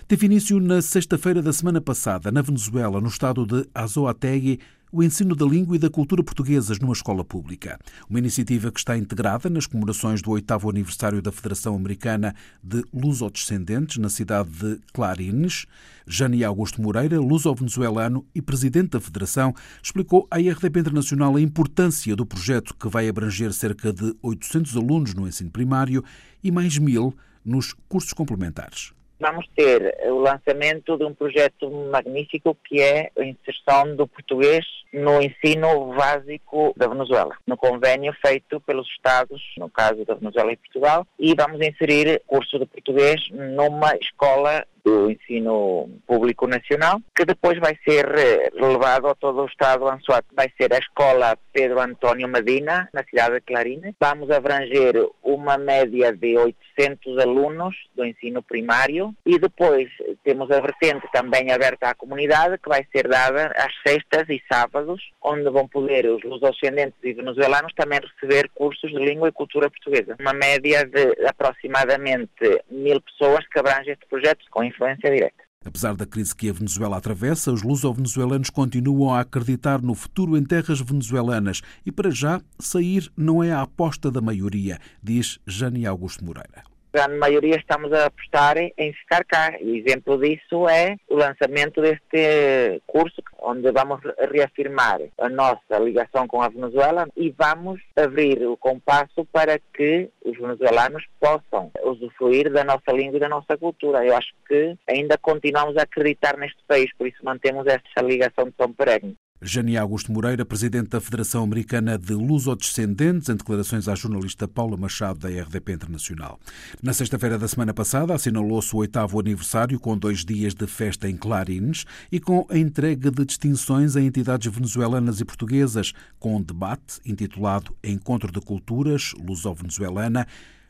Teve 0.07 0.25
início 0.25 0.59
na 0.59 0.81
sexta-feira 0.81 1.39
da 1.39 1.53
semana 1.53 1.79
passada, 1.79 2.31
na 2.31 2.41
Venezuela, 2.41 3.00
no 3.00 3.07
estado 3.07 3.45
de 3.45 3.69
Azoategui, 3.75 4.59
o 4.91 5.03
ensino 5.03 5.36
da 5.36 5.46
língua 5.46 5.75
e 5.75 5.79
da 5.79 5.89
cultura 5.89 6.24
portuguesas 6.24 6.79
numa 6.79 6.93
escola 6.93 7.24
pública. 7.24 7.79
Uma 8.10 8.19
iniciativa 8.19 8.72
que 8.72 8.79
está 8.79 8.98
integrada 8.98 9.50
nas 9.50 9.67
comemorações 9.67 10.22
do 10.22 10.31
oitavo 10.31 10.69
aniversário 10.69 11.22
da 11.22 11.31
Federação 11.31 11.75
Americana 11.75 12.36
de 12.63 12.84
Lusodescendentes, 12.93 13.98
na 13.98 14.10
cidade 14.10 14.50
de 14.50 14.79
Clarines. 14.93 15.65
Jane 16.08 16.43
Augusto 16.43 16.81
Moreira, 16.81 17.19
luso-venezuelano 17.19 18.25
e 18.34 18.41
presidente 18.41 18.91
da 18.91 19.00
Federação, 19.00 19.53
explicou 19.81 20.27
à 20.31 20.39
IRDP 20.39 20.79
Internacional 20.79 21.36
a 21.36 21.41
importância 21.41 22.15
do 22.15 22.25
projeto 22.25 22.75
que 22.75 22.89
vai 22.89 23.08
abranger 23.08 23.53
cerca 23.53 23.93
de 23.93 24.15
800 24.22 24.75
alunos 24.75 25.13
no 25.13 25.27
ensino 25.27 25.51
primário 25.51 26.03
e 26.43 26.51
mais 26.51 26.77
mil 26.77 27.15
nos 27.46 27.74
cursos 27.88 28.13
complementares. 28.13 28.91
Vamos 29.20 29.46
ter 29.56 29.98
o 30.06 30.20
lançamento 30.20 30.98
de 30.98 31.04
um 31.04 31.14
projeto 31.14 31.70
magnífico 31.70 32.58
que 32.64 32.82
é 32.82 33.12
a 33.18 33.24
inserção 33.24 33.96
do 33.96 34.08
português 34.08 34.66
no 34.94 35.22
ensino 35.22 35.94
básico 35.94 36.74
da 36.78 36.88
Venezuela, 36.88 37.36
no 37.46 37.58
convênio 37.58 38.14
feito 38.26 38.60
pelos 38.62 38.88
Estados, 38.88 39.42
no 39.58 39.70
caso 39.70 40.06
da 40.06 40.16
Venezuela 40.16 40.54
e 40.54 40.58
Portugal, 40.58 41.06
e 41.20 41.36
vamos 41.36 41.60
inserir 41.60 42.22
curso 42.26 42.58
de 42.58 42.66
português 42.66 43.22
numa 43.32 43.96
escola 43.98 44.66
do 44.83 45.09
ensino 45.09 45.89
público 46.07 46.48
nacional, 46.48 47.01
que 47.15 47.25
depois 47.25 47.59
vai 47.59 47.77
ser 47.88 48.05
eh, 48.17 48.50
levado 48.53 49.07
a 49.07 49.15
todo 49.15 49.41
o 49.41 49.45
estado. 49.45 49.86
Vai 50.33 50.51
ser 50.59 50.74
a 50.74 50.77
escola 50.77 51.38
Pedro 51.53 51.79
António 51.81 52.27
Medina, 52.27 52.89
na 52.93 53.03
cidade 53.03 53.36
de 53.36 53.41
Clarines. 53.41 53.95
Vamos 54.00 54.29
abranger 54.31 54.95
uma 55.24 55.57
média 55.57 56.13
de 56.13 56.38
800 56.38 57.17
alunos 57.19 57.75
do 57.95 58.05
ensino 58.05 58.41
primário 58.41 59.13
e 59.25 59.38
depois 59.38 59.89
temos 60.24 60.50
a 60.51 60.59
vertente 60.59 61.07
também 61.12 61.51
aberta 61.51 61.89
à 61.89 61.95
comunidade, 61.95 62.57
que 62.57 62.69
vai 62.69 62.86
ser 62.91 63.07
dada 63.07 63.51
às 63.55 63.74
sextas 63.86 64.29
e 64.29 64.41
sábados, 64.51 65.01
onde 65.21 65.50
vão 65.50 65.67
poder 65.67 66.05
os 66.07 66.24
lusodescendentes 66.24 66.98
e 67.03 67.13
venezuelanos 67.13 67.74
também 67.74 68.00
receber 68.00 68.50
cursos 68.55 68.89
de 68.91 68.98
língua 68.98 69.29
e 69.29 69.33
cultura 69.33 69.69
portuguesa. 69.69 70.15
Uma 70.19 70.33
média 70.33 70.86
de 70.86 71.27
aproximadamente 71.27 72.63
mil 72.69 73.01
pessoas 73.01 73.45
que 73.48 73.59
abrange 73.59 73.91
este 73.91 74.05
projeto 74.05 74.45
com 74.50 74.63
influência 74.70 75.12
direta. 75.12 75.44
Apesar 75.66 75.94
da 75.94 76.06
crise 76.06 76.34
que 76.34 76.50
a 76.50 76.54
Venezuela 76.54 76.98
atravessa, 76.98 77.52
os 77.52 77.62
luso-venezuelanos 77.62 78.50
continuam 78.50 79.14
a 79.14 79.20
acreditar 79.20 79.82
no 79.82 79.94
futuro 79.94 80.38
em 80.38 80.44
terras 80.44 80.80
venezuelanas 80.80 81.62
e, 81.86 81.92
para 81.92 82.10
já, 82.10 82.42
sair 82.58 83.12
não 83.18 83.44
é 83.44 83.52
a 83.52 83.62
aposta 83.62 84.10
da 84.10 84.22
maioria, 84.22 84.80
diz 85.04 85.38
Jane 85.46 85.86
Augusto 85.86 86.24
Moreira 86.24 86.64
grande 86.93 87.17
maioria 87.17 87.55
estamos 87.55 87.91
a 87.93 88.05
apostar 88.05 88.58
em 88.58 88.93
ficar 88.93 89.24
cá. 89.25 89.53
E 89.60 89.79
exemplo 89.79 90.17
disso 90.17 90.67
é 90.67 90.96
o 91.10 91.15
lançamento 91.15 91.81
deste 91.81 92.81
curso, 92.88 93.22
onde 93.41 93.72
vamos 93.72 94.00
reafirmar 94.31 95.00
a 95.17 95.29
nossa 95.29 95.79
ligação 95.79 96.27
com 96.27 96.41
a 96.41 96.50
Venezuela 96.50 97.08
e 97.15 97.29
vamos 97.38 97.79
abrir 97.96 98.46
o 98.46 98.58
compasso 98.58 99.25
para 99.31 99.60
que 99.74 100.10
os 100.24 100.38
venezuelanos 100.38 101.05
possam 101.19 101.72
usufruir 101.84 102.51
da 102.51 102.63
nossa 102.63 102.91
língua 102.91 103.17
e 103.17 103.19
da 103.22 103.29
nossa 103.29 103.58
cultura. 103.58 104.05
Eu 104.05 104.15
acho 104.15 104.34
que 104.48 104.75
ainda 104.88 105.17
continuamos 105.17 105.77
a 105.77 105.84
acreditar 105.84 106.38
neste 106.38 106.63
país, 106.67 106.91
por 106.98 107.08
isso 107.08 107.24
mantemos 107.24 107.65
esta 107.67 108.01
ligação 108.01 108.51
tão 108.58 108.72
perene. 108.74 109.15
Jani 109.41 109.77
Augusto 109.77 110.12
Moreira, 110.12 110.43
presidente 110.43 110.89
da 110.89 111.00
Federação 111.00 111.43
Americana 111.43 111.98
de 111.98 112.13
Lusodescendentes, 112.13 113.29
em 113.29 113.36
declarações 113.38 113.88
à 113.88 113.96
jornalista 113.96 114.50
Paula 114.50 114.75
Machado, 114.75 115.19
da 115.19 115.29
RDP 115.29 115.72
Internacional. 115.72 116.38
Na 116.84 116.91
sexta-feira 116.91 117.39
da 117.39 117.48
semana 117.48 117.74
passada, 117.74 118.13
assinalou-se 118.13 118.75
o 118.75 118.79
oitavo 118.79 119.17
aniversário 119.17 119.79
com 119.79 119.98
dois 119.98 120.25
dias 120.25 120.53
de 120.53 120.67
festa 120.67 121.10
em 121.10 121.15
Clarines 121.15 121.86
e 122.12 122.19
com 122.19 122.46
a 122.50 122.58
entrega 122.58 123.10
de 123.10 123.24
distinções 123.24 123.96
a 123.96 124.01
entidades 124.01 124.53
venezuelanas 124.53 125.22
e 125.22 125.25
portuguesas, 125.25 125.93
com 126.19 126.36
um 126.36 126.41
debate 126.41 127.00
intitulado 127.05 127.74
Encontro 127.81 128.34
de 128.34 128.41
Culturas 128.41 129.13
Luso-Venezuelana, 129.25 130.27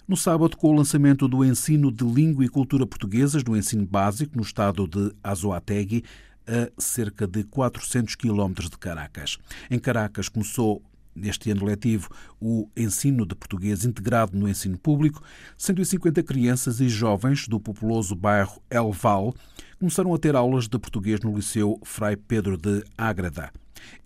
no 0.07 0.17
sábado, 0.17 0.57
com 0.57 0.69
o 0.71 0.75
lançamento 0.75 1.27
do 1.27 1.45
ensino 1.45 1.91
de 1.91 2.03
língua 2.03 2.43
e 2.43 2.49
cultura 2.49 2.85
portuguesas 2.85 3.43
no 3.43 3.55
ensino 3.55 3.85
básico 3.85 4.35
no 4.35 4.41
estado 4.41 4.87
de 4.87 5.11
Azoategui, 5.23 6.03
a 6.49 6.81
cerca 6.81 7.27
de 7.27 7.43
400 7.43 8.15
quilómetros 8.15 8.69
de 8.69 8.77
Caracas. 8.77 9.37
Em 9.69 9.77
Caracas 9.77 10.27
começou 10.27 10.81
neste 11.15 11.51
ano 11.51 11.65
letivo 11.65 12.09
o 12.39 12.67
ensino 12.75 13.25
de 13.25 13.35
português 13.35 13.85
integrado 13.85 14.37
no 14.37 14.47
ensino 14.47 14.77
público. 14.77 15.21
150 15.57 16.23
crianças 16.23 16.79
e 16.79 16.89
jovens 16.89 17.47
do 17.47 17.59
populoso 17.59 18.15
bairro 18.15 18.61
El 18.69 18.91
Val 18.91 19.35
começaram 19.79 20.13
a 20.13 20.17
ter 20.17 20.35
aulas 20.35 20.67
de 20.67 20.79
português 20.79 21.19
no 21.21 21.35
Liceu 21.35 21.79
Frei 21.83 22.15
Pedro 22.15 22.57
de 22.57 22.83
Ágreda. 22.97 23.51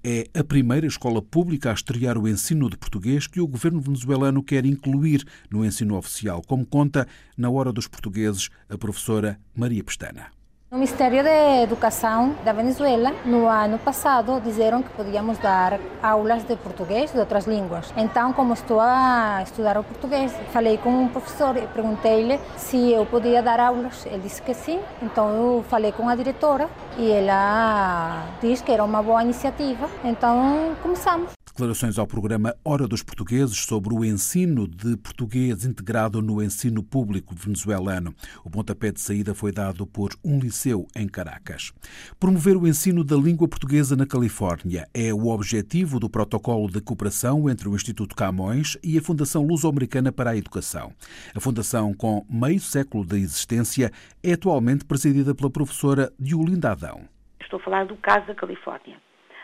É 0.04 0.28
a 0.38 0.44
primeira 0.44 0.86
escola 0.86 1.22
pública 1.22 1.72
a 1.72 1.74
estrear 1.74 2.18
o 2.18 2.28
ensino 2.28 2.70
de 2.70 2.78
português 2.78 3.26
que 3.26 3.40
o 3.40 3.48
governo 3.48 3.82
venezuelano 3.82 4.44
quer 4.44 4.66
incluir 4.66 5.26
no 5.50 5.66
ensino 5.66 5.96
oficial, 5.96 6.42
como 6.46 6.66
conta, 6.66 7.08
na 7.38 7.50
Hora 7.50 7.72
dos 7.72 7.88
Portugueses, 7.88 8.50
a 8.70 8.78
professora 8.78 9.40
Maria 9.56 9.84
Pestana. 9.84 10.33
O 10.74 10.76
Ministério 10.76 11.24
da 11.24 11.62
Educação 11.62 12.36
da 12.44 12.52
Venezuela, 12.52 13.14
no 13.26 13.46
ano 13.46 13.78
passado, 13.78 14.42
disseram 14.42 14.82
que 14.82 14.90
podíamos 14.90 15.38
dar 15.38 15.80
aulas 16.02 16.44
de 16.46 16.56
português 16.56 17.14
de 17.14 17.20
outras 17.20 17.46
línguas. 17.46 17.94
Então, 17.96 18.34
como 18.34 18.54
estou 18.54 18.80
a 18.80 19.42
estudar 19.44 19.78
o 19.78 19.84
português, 19.84 20.34
falei 20.52 20.80
com 20.80 20.90
um 20.90 21.08
professor 21.08 21.56
e 21.58 21.68
perguntei-lhe 21.68 22.40
se 22.58 22.92
eu 22.92 23.06
podia 23.06 23.44
dar 23.44 23.60
aulas. 23.60 24.04
Ele 24.08 24.24
disse 24.24 24.42
que 24.42 24.56
sim. 24.56 24.80
Então, 25.00 25.30
eu 25.30 25.64
falei 25.70 25.92
com 25.92 26.10
a 26.10 26.16
diretora 26.16 26.68
e 26.98 27.12
ela 27.12 28.26
disse 28.42 28.64
que 28.64 28.72
era 28.72 28.84
uma 28.84 29.04
boa 29.04 29.22
iniciativa. 29.22 29.88
Então, 30.04 30.76
começamos. 30.82 31.43
Declarações 31.54 32.00
ao 32.00 32.08
programa 32.08 32.56
Hora 32.66 32.88
dos 32.88 33.04
Portugueses 33.04 33.60
sobre 33.60 33.94
o 33.94 34.04
ensino 34.04 34.68
de 34.68 34.98
português 34.98 35.64
integrado 35.66 36.20
no 36.20 36.42
ensino 36.42 36.82
público 36.82 37.36
venezuelano. 37.36 38.12
O 38.44 38.50
pontapé 38.50 38.92
de 38.92 39.00
saída 39.00 39.36
foi 39.36 39.52
dado 39.52 39.86
por 39.86 40.16
um 40.26 40.40
liceu 40.40 40.88
em 40.96 41.08
Caracas. 41.08 41.72
Promover 42.20 42.58
o 42.58 42.68
ensino 42.68 43.04
da 43.04 43.16
língua 43.16 43.48
portuguesa 43.48 43.96
na 43.96 44.08
Califórnia 44.08 44.88
é 44.96 45.14
o 45.14 45.28
objetivo 45.28 46.00
do 46.00 46.10
protocolo 46.10 46.72
de 46.72 46.82
cooperação 46.82 47.48
entre 47.48 47.70
o 47.70 47.76
Instituto 47.76 48.16
Camões 48.16 48.76
e 48.84 48.98
a 48.98 49.02
Fundação 49.04 49.46
Luso-Americana 49.46 50.12
para 50.12 50.32
a 50.32 50.36
Educação. 50.36 50.92
A 51.36 51.40
fundação, 51.40 51.94
com 51.94 52.26
meio 52.28 52.60
século 52.60 53.06
de 53.06 53.18
existência, 53.18 53.92
é 54.24 54.34
atualmente 54.34 54.86
presidida 54.86 55.36
pela 55.36 55.52
professora 55.52 56.12
Diolinda 56.20 56.72
Adão. 56.72 57.02
Estou 57.40 57.60
a 57.60 57.64
falar 57.64 57.86
do 57.86 57.96
caso 57.98 58.26
da 58.26 58.34
Califórnia 58.34 58.98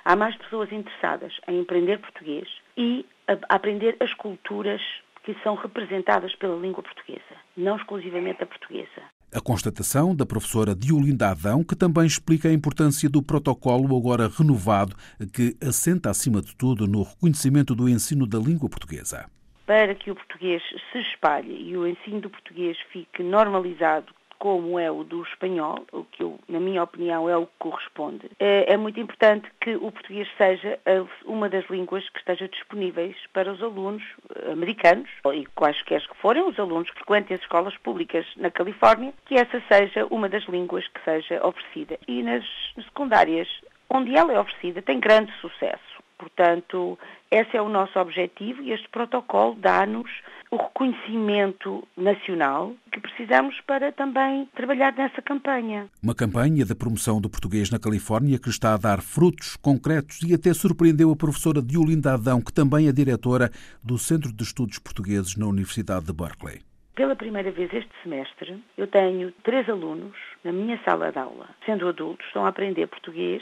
há 0.03 0.15
mais 0.15 0.35
pessoas 0.37 0.71
interessadas 0.71 1.33
em 1.47 1.61
aprender 1.61 1.99
português 1.99 2.47
e 2.77 3.05
a 3.27 3.55
aprender 3.55 3.95
as 3.99 4.13
culturas 4.13 4.81
que 5.23 5.35
são 5.43 5.55
representadas 5.55 6.33
pela 6.35 6.55
língua 6.55 6.81
portuguesa, 6.81 7.35
não 7.55 7.75
exclusivamente 7.75 8.43
a 8.43 8.47
portuguesa. 8.47 9.01
A 9.31 9.39
constatação 9.39 10.15
da 10.15 10.25
professora 10.25 10.73
Diolinda 10.73 11.29
Adão, 11.29 11.63
que 11.63 11.75
também 11.75 12.05
explica 12.05 12.49
a 12.49 12.53
importância 12.53 13.07
do 13.07 13.21
protocolo 13.21 13.95
agora 13.95 14.27
renovado, 14.27 14.95
que 15.31 15.55
assenta 15.61 16.09
acima 16.09 16.41
de 16.41 16.55
tudo 16.55 16.87
no 16.87 17.03
reconhecimento 17.03 17.75
do 17.75 17.87
ensino 17.87 18.25
da 18.25 18.39
língua 18.39 18.67
portuguesa. 18.67 19.29
Para 19.67 19.93
que 19.93 20.09
o 20.09 20.15
português 20.15 20.63
se 20.91 20.97
espalhe 20.97 21.69
e 21.69 21.77
o 21.77 21.85
ensino 21.85 22.21
do 22.21 22.29
português 22.31 22.75
fique 22.91 23.21
normalizado 23.21 24.11
como 24.39 24.79
é 24.79 24.89
o 24.89 25.03
do 25.03 25.21
espanhol, 25.23 25.85
o 25.91 26.05
que 26.05 26.23
eu, 26.23 26.39
na 26.47 26.59
minha 26.59 26.81
opinião 26.81 27.29
é 27.29 27.35
o 27.35 27.45
que 27.45 27.51
corresponde, 27.59 28.31
é, 28.39 28.73
é 28.73 28.77
muito 28.77 28.99
importante 28.99 29.51
que 29.59 29.75
o 29.75 29.91
português 29.91 30.27
seja 30.37 30.79
uma 31.25 31.49
das 31.49 31.69
línguas 31.69 32.09
que 32.09 32.19
esteja 32.19 32.47
disponíveis 32.47 33.15
para 33.33 33.51
os 33.51 33.61
alunos 33.61 34.01
americanos 34.49 35.09
e 35.33 35.45
quaisquer 35.47 36.01
que 36.07 36.17
forem 36.17 36.43
os 36.43 36.57
alunos 36.57 36.89
que 36.89 36.95
frequentem 36.95 37.35
as 37.35 37.41
escolas 37.41 37.75
públicas 37.77 38.25
na 38.37 38.49
Califórnia, 38.49 39.13
que 39.25 39.35
essa 39.35 39.61
seja 39.67 40.05
uma 40.09 40.29
das 40.29 40.45
línguas 40.45 40.87
que 40.87 41.03
seja 41.03 41.45
oferecida. 41.45 41.99
E 42.07 42.23
nas 42.23 42.45
secundárias, 42.75 43.47
onde 43.89 44.15
ela 44.15 44.31
é 44.31 44.39
oferecida, 44.39 44.81
tem 44.81 44.99
grande 44.99 45.31
sucesso. 45.41 45.99
Portanto, 46.17 46.97
esse 47.31 47.55
é 47.55 47.61
o 47.61 47.69
nosso 47.69 47.97
objetivo 47.99 48.61
e 48.61 48.71
este 48.71 48.87
protocolo 48.89 49.55
dá-nos 49.55 50.09
o 50.51 50.57
reconhecimento 50.57 51.87
nacional 51.95 52.73
que 52.91 52.99
precisamos 52.99 53.55
para 53.67 53.91
também 53.91 54.47
trabalhar 54.55 54.93
nessa 54.93 55.21
campanha. 55.21 55.87
Uma 56.01 56.15
campanha 56.15 56.65
de 56.65 56.75
promoção 56.75 57.21
do 57.21 57.29
português 57.29 57.69
na 57.69 57.79
Califórnia 57.79 58.39
que 58.39 58.49
está 58.49 58.73
a 58.73 58.77
dar 58.77 59.01
frutos 59.01 59.55
concretos 59.57 60.21
e 60.23 60.33
até 60.33 60.53
surpreendeu 60.53 61.11
a 61.11 61.15
professora 61.15 61.61
Diolinda 61.61 62.13
Adão, 62.13 62.41
que 62.41 62.53
também 62.53 62.87
é 62.87 62.91
diretora 62.91 63.51
do 63.83 63.97
Centro 63.97 64.33
de 64.33 64.43
Estudos 64.43 64.79
Portugueses 64.79 65.37
na 65.37 65.45
Universidade 65.45 66.05
de 66.05 66.13
Berkeley. 66.13 66.61
Pela 66.95 67.15
primeira 67.15 67.51
vez 67.51 67.71
este 67.71 67.91
semestre, 68.03 68.61
eu 68.77 68.87
tenho 68.87 69.31
três 69.43 69.69
alunos 69.69 70.17
na 70.43 70.51
minha 70.51 70.77
sala 70.83 71.11
de 71.11 71.19
aula. 71.19 71.47
Sendo 71.65 71.87
adultos, 71.87 72.25
estão 72.25 72.45
a 72.45 72.49
aprender 72.49 72.87
português 72.87 73.41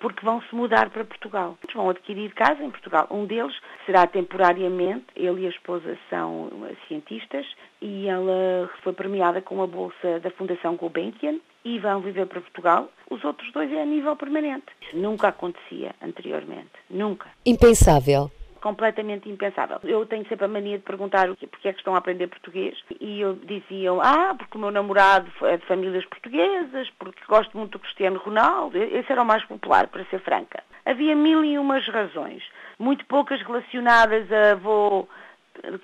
porque 0.00 0.24
vão 0.24 0.40
se 0.42 0.54
mudar 0.54 0.90
para 0.90 1.04
Portugal. 1.04 1.58
Vão 1.74 1.90
adquirir 1.90 2.32
casa 2.34 2.62
em 2.62 2.70
Portugal. 2.70 3.06
Um 3.10 3.26
deles 3.26 3.54
será 3.86 4.06
temporariamente, 4.06 5.06
ele 5.16 5.42
e 5.42 5.46
a 5.46 5.50
esposa 5.50 5.98
são 6.10 6.50
eh, 6.68 6.74
cientistas 6.86 7.46
e 7.80 8.08
ela 8.08 8.70
foi 8.82 8.92
premiada 8.92 9.40
com 9.40 9.62
a 9.62 9.66
bolsa 9.66 10.20
da 10.20 10.30
Fundação 10.30 10.76
Gulbenkian 10.76 11.38
e 11.64 11.78
vão 11.78 12.00
viver 12.00 12.26
para 12.26 12.40
Portugal. 12.40 12.90
Os 13.10 13.22
outros 13.24 13.52
dois 13.52 13.70
é 13.72 13.82
a 13.82 13.86
nível 13.86 14.16
permanente. 14.16 14.66
Nunca 14.92 15.28
acontecia 15.28 15.94
anteriormente. 16.02 16.70
Nunca. 16.90 17.28
Impensável 17.44 18.30
completamente 18.60 19.28
impensável. 19.28 19.78
Eu 19.84 20.06
tenho 20.06 20.26
sempre 20.28 20.44
a 20.44 20.48
mania 20.48 20.78
de 20.78 20.84
perguntar 20.84 21.28
porque 21.50 21.68
é 21.68 21.72
que 21.72 21.78
estão 21.78 21.94
a 21.94 21.98
aprender 21.98 22.26
português 22.26 22.76
e 23.00 23.20
eu 23.20 23.34
diziam, 23.34 24.00
ah, 24.00 24.34
porque 24.36 24.56
o 24.56 24.60
meu 24.60 24.70
namorado 24.70 25.30
é 25.42 25.56
de 25.56 25.66
famílias 25.66 26.04
portuguesas, 26.06 26.88
porque 26.98 27.20
gosto 27.28 27.56
muito 27.56 27.72
do 27.72 27.78
Cristiano 27.78 28.18
Ronaldo. 28.18 28.76
Esse 28.78 29.10
era 29.10 29.22
o 29.22 29.26
mais 29.26 29.44
popular, 29.44 29.88
para 29.88 30.04
ser 30.06 30.20
franca. 30.20 30.62
Havia 30.84 31.14
mil 31.14 31.44
e 31.44 31.58
umas 31.58 31.86
razões, 31.88 32.42
muito 32.78 33.04
poucas 33.06 33.40
relacionadas 33.42 34.30
a 34.32 34.54
vou 34.54 35.08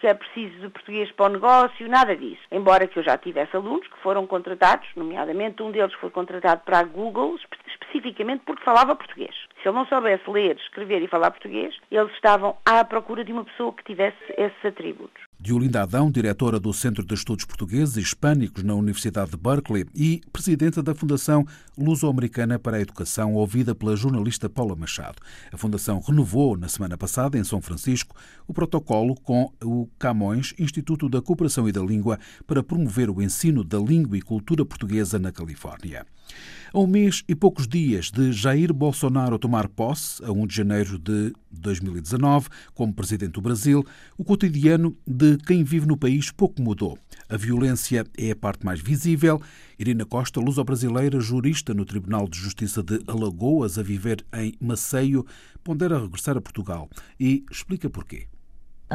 que 0.01 0.07
é 0.07 0.15
preciso 0.15 0.61
de 0.61 0.69
português 0.69 1.11
para 1.13 1.27
o 1.27 1.29
negócio, 1.31 1.89
nada 1.89 2.15
disso. 2.15 2.43
Embora 2.51 2.87
que 2.87 2.99
eu 2.99 3.03
já 3.03 3.19
tivesse 3.19 3.57
alunos 3.57 3.87
que 3.89 3.99
foram 3.99 4.27
contratados, 4.27 4.89
nomeadamente 4.95 5.63
um 5.63 5.71
deles 5.71 5.93
foi 5.95 6.11
contratado 6.11 6.63
para 6.65 6.79
a 6.79 6.85
Google 6.85 7.37
especificamente 7.67 8.43
porque 8.45 8.65
falava 8.65 8.95
português. 8.95 9.35
Se 9.65 9.69
ele 9.71 9.79
não 9.79 9.87
soubesse 9.87 10.31
ler, 10.31 10.59
escrever 10.59 11.03
e 11.03 11.09
falar 11.09 11.31
português, 11.31 11.75
eles 11.91 12.13
estavam 12.13 12.55
à 12.67 12.85
procura 12.85 13.25
de 13.25 13.33
uma 13.33 13.47
pessoa 13.47 13.73
que 13.73 13.83
tivesse 13.83 14.19
esses 14.37 14.63
atributos. 14.63 15.23
Diolinda 15.41 15.81
Adão, 15.81 16.11
diretora 16.11 16.61
do 16.61 16.71
Centro 16.71 17.03
de 17.03 17.15
Estudos 17.15 17.47
Portugueses 17.47 17.97
e 17.97 18.01
Hispânicos 18.01 18.63
na 18.63 18.75
Universidade 18.75 19.31
de 19.31 19.39
Berkeley 19.39 19.87
e 19.95 20.21
presidenta 20.31 20.83
da 20.83 20.95
Fundação 20.95 21.47
Luso-Americana 21.79 22.59
para 22.59 22.77
a 22.77 22.81
Educação, 22.81 23.33
ouvida 23.33 23.75
pela 23.75 23.97
jornalista 23.97 24.51
Paula 24.51 24.77
Machado. 24.77 25.17
A 25.51 25.57
Fundação 25.57 25.99
renovou, 25.99 26.59
na 26.59 26.69
semana 26.69 26.99
passada, 26.99 27.39
em 27.39 27.45
São 27.45 27.63
Francisco, 27.63 28.15
o 28.47 28.53
protocolo 28.53 29.15
com 29.15 29.51
o 29.63 29.89
Camões, 29.99 30.53
Instituto 30.59 31.09
da 31.09 31.23
Cooperação 31.23 31.67
e 31.67 31.73
da 31.73 31.81
Língua, 31.81 32.19
para 32.47 32.63
promover 32.63 33.09
o 33.09 33.23
ensino 33.23 33.65
da 33.65 33.79
língua 33.79 34.19
e 34.19 34.21
cultura 34.21 34.63
portuguesa 34.63 35.19
na 35.19 35.33
Califórnia. 35.33 36.05
A 36.75 36.79
um 36.81 36.89
mês 36.89 37.23
e 37.29 37.37
poucos 37.37 37.69
dias 37.69 38.11
de 38.11 38.33
Jair 38.33 38.73
Bolsonaro 38.73 39.39
tomar 39.39 39.69
posse, 39.69 40.25
a 40.25 40.33
1 40.33 40.47
de 40.47 40.57
janeiro 40.57 40.99
de 40.99 41.33
2019, 41.53 42.49
como 42.75 42.93
presidente 42.93 43.35
do 43.35 43.41
Brasil, 43.41 43.87
o 44.19 44.25
cotidiano 44.25 44.97
de 45.07 45.37
quem 45.39 45.63
vive 45.63 45.87
no 45.87 45.97
país 45.97 46.33
pouco 46.33 46.61
mudou. 46.61 46.99
A 47.29 47.37
violência 47.37 48.05
é 48.19 48.33
a 48.33 48.37
parte 48.37 48.67
mais 48.67 48.81
visível. 48.81 49.41
Irina 49.79 50.05
Costa, 50.05 50.41
luso-brasileira, 50.41 51.21
jurista 51.21 51.73
no 51.73 51.85
Tribunal 51.85 52.27
de 52.27 52.39
Justiça 52.39 52.83
de 52.83 53.01
Alagoas, 53.07 53.79
a 53.79 53.83
viver 53.83 54.27
em 54.35 54.53
Maceio, 54.61 55.25
pondera 55.63 56.01
regressar 56.01 56.37
a 56.37 56.41
Portugal 56.41 56.91
e 57.21 57.45
explica 57.51 57.89
porquê. 57.89 58.27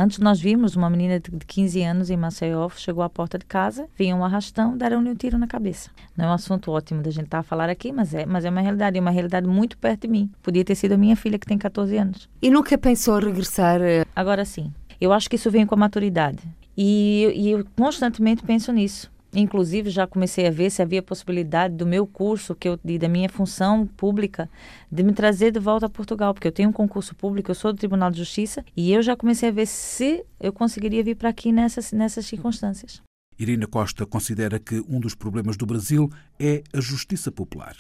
Antes 0.02 0.20
nós 0.20 0.40
vimos 0.40 0.78
uma 0.78 0.90
menina 0.90 1.20
de 1.20 1.30
15 1.46 1.84
anos 1.84 2.10
em 2.10 2.16
Maceió, 2.16 2.70
chegou 2.70 3.04
à 3.04 3.10
porta 3.10 3.38
de 3.38 3.44
casa, 3.44 3.86
vinha 3.98 4.16
um 4.16 4.24
arrastão, 4.24 4.78
deram-lhe 4.78 5.10
um 5.10 5.14
tiro 5.14 5.38
na 5.38 5.46
cabeça. 5.46 5.90
Não 6.16 6.24
é 6.24 6.28
um 6.30 6.32
assunto 6.32 6.72
ótimo 6.72 7.02
da 7.02 7.12
gente 7.12 7.26
estar 7.26 7.40
tá 7.40 7.42
a 7.42 7.44
falar 7.44 7.70
aqui, 7.70 7.92
mas 7.92 8.14
é, 8.14 8.26
mas 8.26 8.46
é 8.46 8.50
uma 8.50 8.62
realidade, 8.62 8.98
é 8.98 9.02
uma 9.02 9.12
realidade 9.12 9.46
muito 9.46 9.78
perto 9.78 10.04
de 10.04 10.08
mim. 10.08 10.32
Podia 10.42 10.64
ter 10.64 10.76
sido 10.76 10.94
a 10.94 10.98
minha 10.98 11.18
filha 11.18 11.38
que 11.38 11.46
tem 11.46 11.58
14 11.58 11.98
anos. 11.98 12.30
E 12.42 12.50
nunca 12.50 12.78
pensou 12.78 13.20
regressar? 13.20 13.82
Eh? 13.82 14.06
Agora 14.16 14.46
sim. 14.46 14.72
Eu 15.02 15.12
acho 15.12 15.30
que 15.30 15.36
isso 15.36 15.52
vem 15.52 15.66
com 15.66 15.76
a 15.76 15.78
maturidade. 15.78 16.44
E, 16.78 17.34
e 17.36 17.52
eu 17.52 17.66
constantemente 17.76 18.42
penso 18.42 18.72
nisso. 18.72 19.12
Inclusive, 19.34 19.90
já 19.90 20.08
comecei 20.08 20.48
a 20.48 20.52
ver 20.52 20.72
se 20.72 20.82
havia 20.82 21.04
possibilidade 21.04 21.76
do 21.76 21.86
meu 21.86 22.08
curso, 22.08 22.56
que 22.56 22.68
eu, 22.68 22.78
da 22.78 23.08
minha 23.08 23.30
função 23.30 23.86
pública, 23.86 24.50
de 24.92 25.04
me 25.04 25.14
trazer 25.14 25.52
de 25.52 25.60
volta 25.60 25.86
a 25.86 25.90
Portugal, 25.90 26.34
porque 26.34 26.48
eu 26.48 26.52
tenho 26.52 26.70
um 26.70 26.74
concurso 26.74 27.16
público, 27.16 27.52
eu 27.52 27.56
sou 27.56 27.72
do 27.72 27.78
Tribunal 27.78 28.10
de 28.10 28.18
Justiça, 28.18 28.66
e 28.76 28.92
eu 28.92 29.02
já 29.04 29.16
comecei 29.16 29.50
a 29.50 29.52
ver 29.52 29.68
se 29.68 30.26
eu 30.40 30.52
conseguiria 30.52 31.04
vir 31.04 31.16
para 31.16 31.30
aqui 31.30 31.52
nessas, 31.52 31.92
nessas 31.92 32.26
circunstâncias. 32.26 33.02
Irina 33.38 33.68
Costa 33.68 34.06
considera 34.06 34.60
que 34.60 34.84
um 34.90 35.00
dos 35.00 35.16
problemas 35.16 35.56
do 35.56 35.66
Brasil 35.66 36.10
é 36.40 36.64
a 36.74 36.82
justiça 36.82 37.32
popular. 37.32 37.76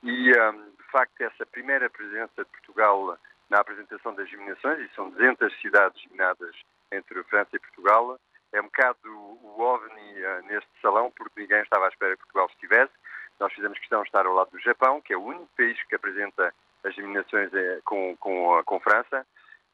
e, 0.02 0.32
de 0.32 0.92
facto, 0.92 1.20
essa 1.20 1.46
primeira 1.46 1.90
presença 1.90 2.44
de 2.44 2.50
Portugal 2.50 3.18
na 3.50 3.60
apresentação 3.60 4.16
das 4.16 4.28
eliminações, 4.30 4.80
e 4.80 4.96
são 4.96 5.10
200 5.10 5.62
cidades 5.62 6.02
eliminadas 6.06 6.56
entre 6.92 7.22
França 7.26 7.50
e 7.54 7.60
Portugal, 7.60 8.18
é 8.54 8.62
um 8.62 8.66
bocado 8.66 8.98
o 9.06 9.62
OVNI 9.62 10.48
neste 10.48 10.70
salão, 10.82 11.12
porque 11.12 11.42
ninguém 11.42 11.62
estava 11.62 11.86
à 11.86 11.90
espera 11.90 12.16
que 12.16 12.24
Portugal 12.24 12.48
estivesse. 12.52 12.94
Nós 13.40 13.52
fizemos 13.52 13.78
questão 13.80 14.02
de 14.02 14.08
estar 14.08 14.26
ao 14.26 14.34
lado 14.34 14.52
do 14.52 14.60
Japão, 14.60 15.02
que 15.02 15.12
é 15.12 15.18
o 15.18 15.24
único 15.24 15.50
país 15.58 15.78
que 15.84 15.96
apresenta 15.96 16.54
as 16.84 16.98
eliminações 16.98 17.54
eh, 17.54 17.80
com, 17.84 18.16
com, 18.18 18.62
com 18.64 18.80
França. 18.80 19.26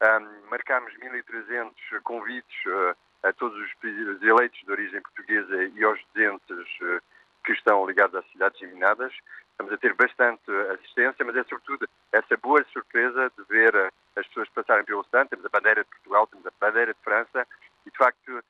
Um, 0.02 0.48
marcámos 0.48 0.94
1.300 0.94 1.72
convites 2.04 2.64
uh, 2.66 2.96
a 3.22 3.34
todos 3.34 3.58
os 3.58 4.22
eleitos 4.22 4.58
de 4.60 4.72
origem 4.72 5.02
portuguesa 5.02 5.64
e 5.64 5.84
aos 5.84 6.00
200 6.14 6.40
uh, 6.58 7.02
que 7.44 7.52
estão 7.52 7.86
ligados 7.86 8.14
às 8.14 8.26
cidades 8.32 8.58
geminadas. 8.58 9.12
Estamos 9.50 9.74
a 9.74 9.76
ter 9.76 9.92
bastante 9.92 10.50
assistência, 10.72 11.22
mas 11.22 11.36
é 11.36 11.44
sobretudo 11.44 11.86
essa 12.12 12.34
boa 12.38 12.64
surpresa 12.72 13.30
de 13.36 13.44
ver 13.44 13.74
uh, 13.74 13.92
as 14.16 14.26
pessoas 14.28 14.48
passarem 14.48 14.86
pelo 14.86 15.02
stand. 15.02 15.26
Temos 15.26 15.44
a 15.44 15.50
bandeira 15.50 15.84
de 15.84 15.90
Portugal, 15.90 16.26
temos 16.28 16.46
a 16.46 16.52
bandeira 16.58 16.94
de 16.94 17.00
França 17.00 17.46
e, 17.84 17.90
de 17.90 17.96
facto, 17.96 18.44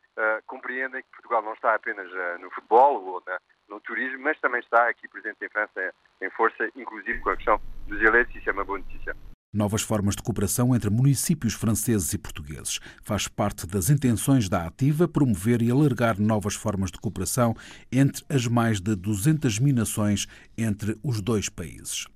compreendem 0.47 1.03
que 1.03 1.11
Portugal 1.11 1.41
não 1.41 1.55
está 1.55 1.75
apenas 1.75 2.11
no 2.41 2.51
futebol 2.51 3.03
ou 3.03 3.23
na, 3.27 3.39
no 3.69 3.81
turismo, 3.81 4.19
mas 4.23 4.39
também 4.41 4.61
está 4.61 4.89
aqui 4.89 5.09
presente 5.09 5.45
em 5.45 5.49
França 5.49 5.95
em 6.21 6.31
força, 6.31 6.69
inclusive 6.77 7.21
com 7.21 7.31
a 7.31 7.37
questão 7.37 7.61
dos 7.87 8.03
eleitos, 8.03 8.35
e 8.35 8.39
isso 8.39 8.51
é 8.51 8.53
uma 8.53 8.65
boa 8.65 8.81
notícia. 8.81 9.15
Novas 9.53 9.83
formas 9.83 10.15
de 10.15 10.23
cooperação 10.23 10.75
entre 10.75 10.89
municípios 10.89 11.55
franceses 11.55 12.13
e 12.13 12.19
portugueses. 12.19 12.79
Faz 13.03 13.27
parte 13.27 13.67
das 13.67 13.91
intenções 13.91 14.49
da 14.49 14.65
Ativa 14.65 15.09
promover 15.09 15.61
e 15.61 15.71
alargar 15.71 16.21
novas 16.21 16.55
formas 16.55 16.91
de 16.91 16.99
cooperação 16.99 17.55
entre 17.91 18.25
as 18.29 18.47
mais 18.47 18.81
de 18.81 18.95
200 18.95 19.59
mil 19.59 19.75
nações 19.75 20.27
entre 20.57 20.97
os 21.03 21.21
dois 21.21 21.49
países. 21.49 22.07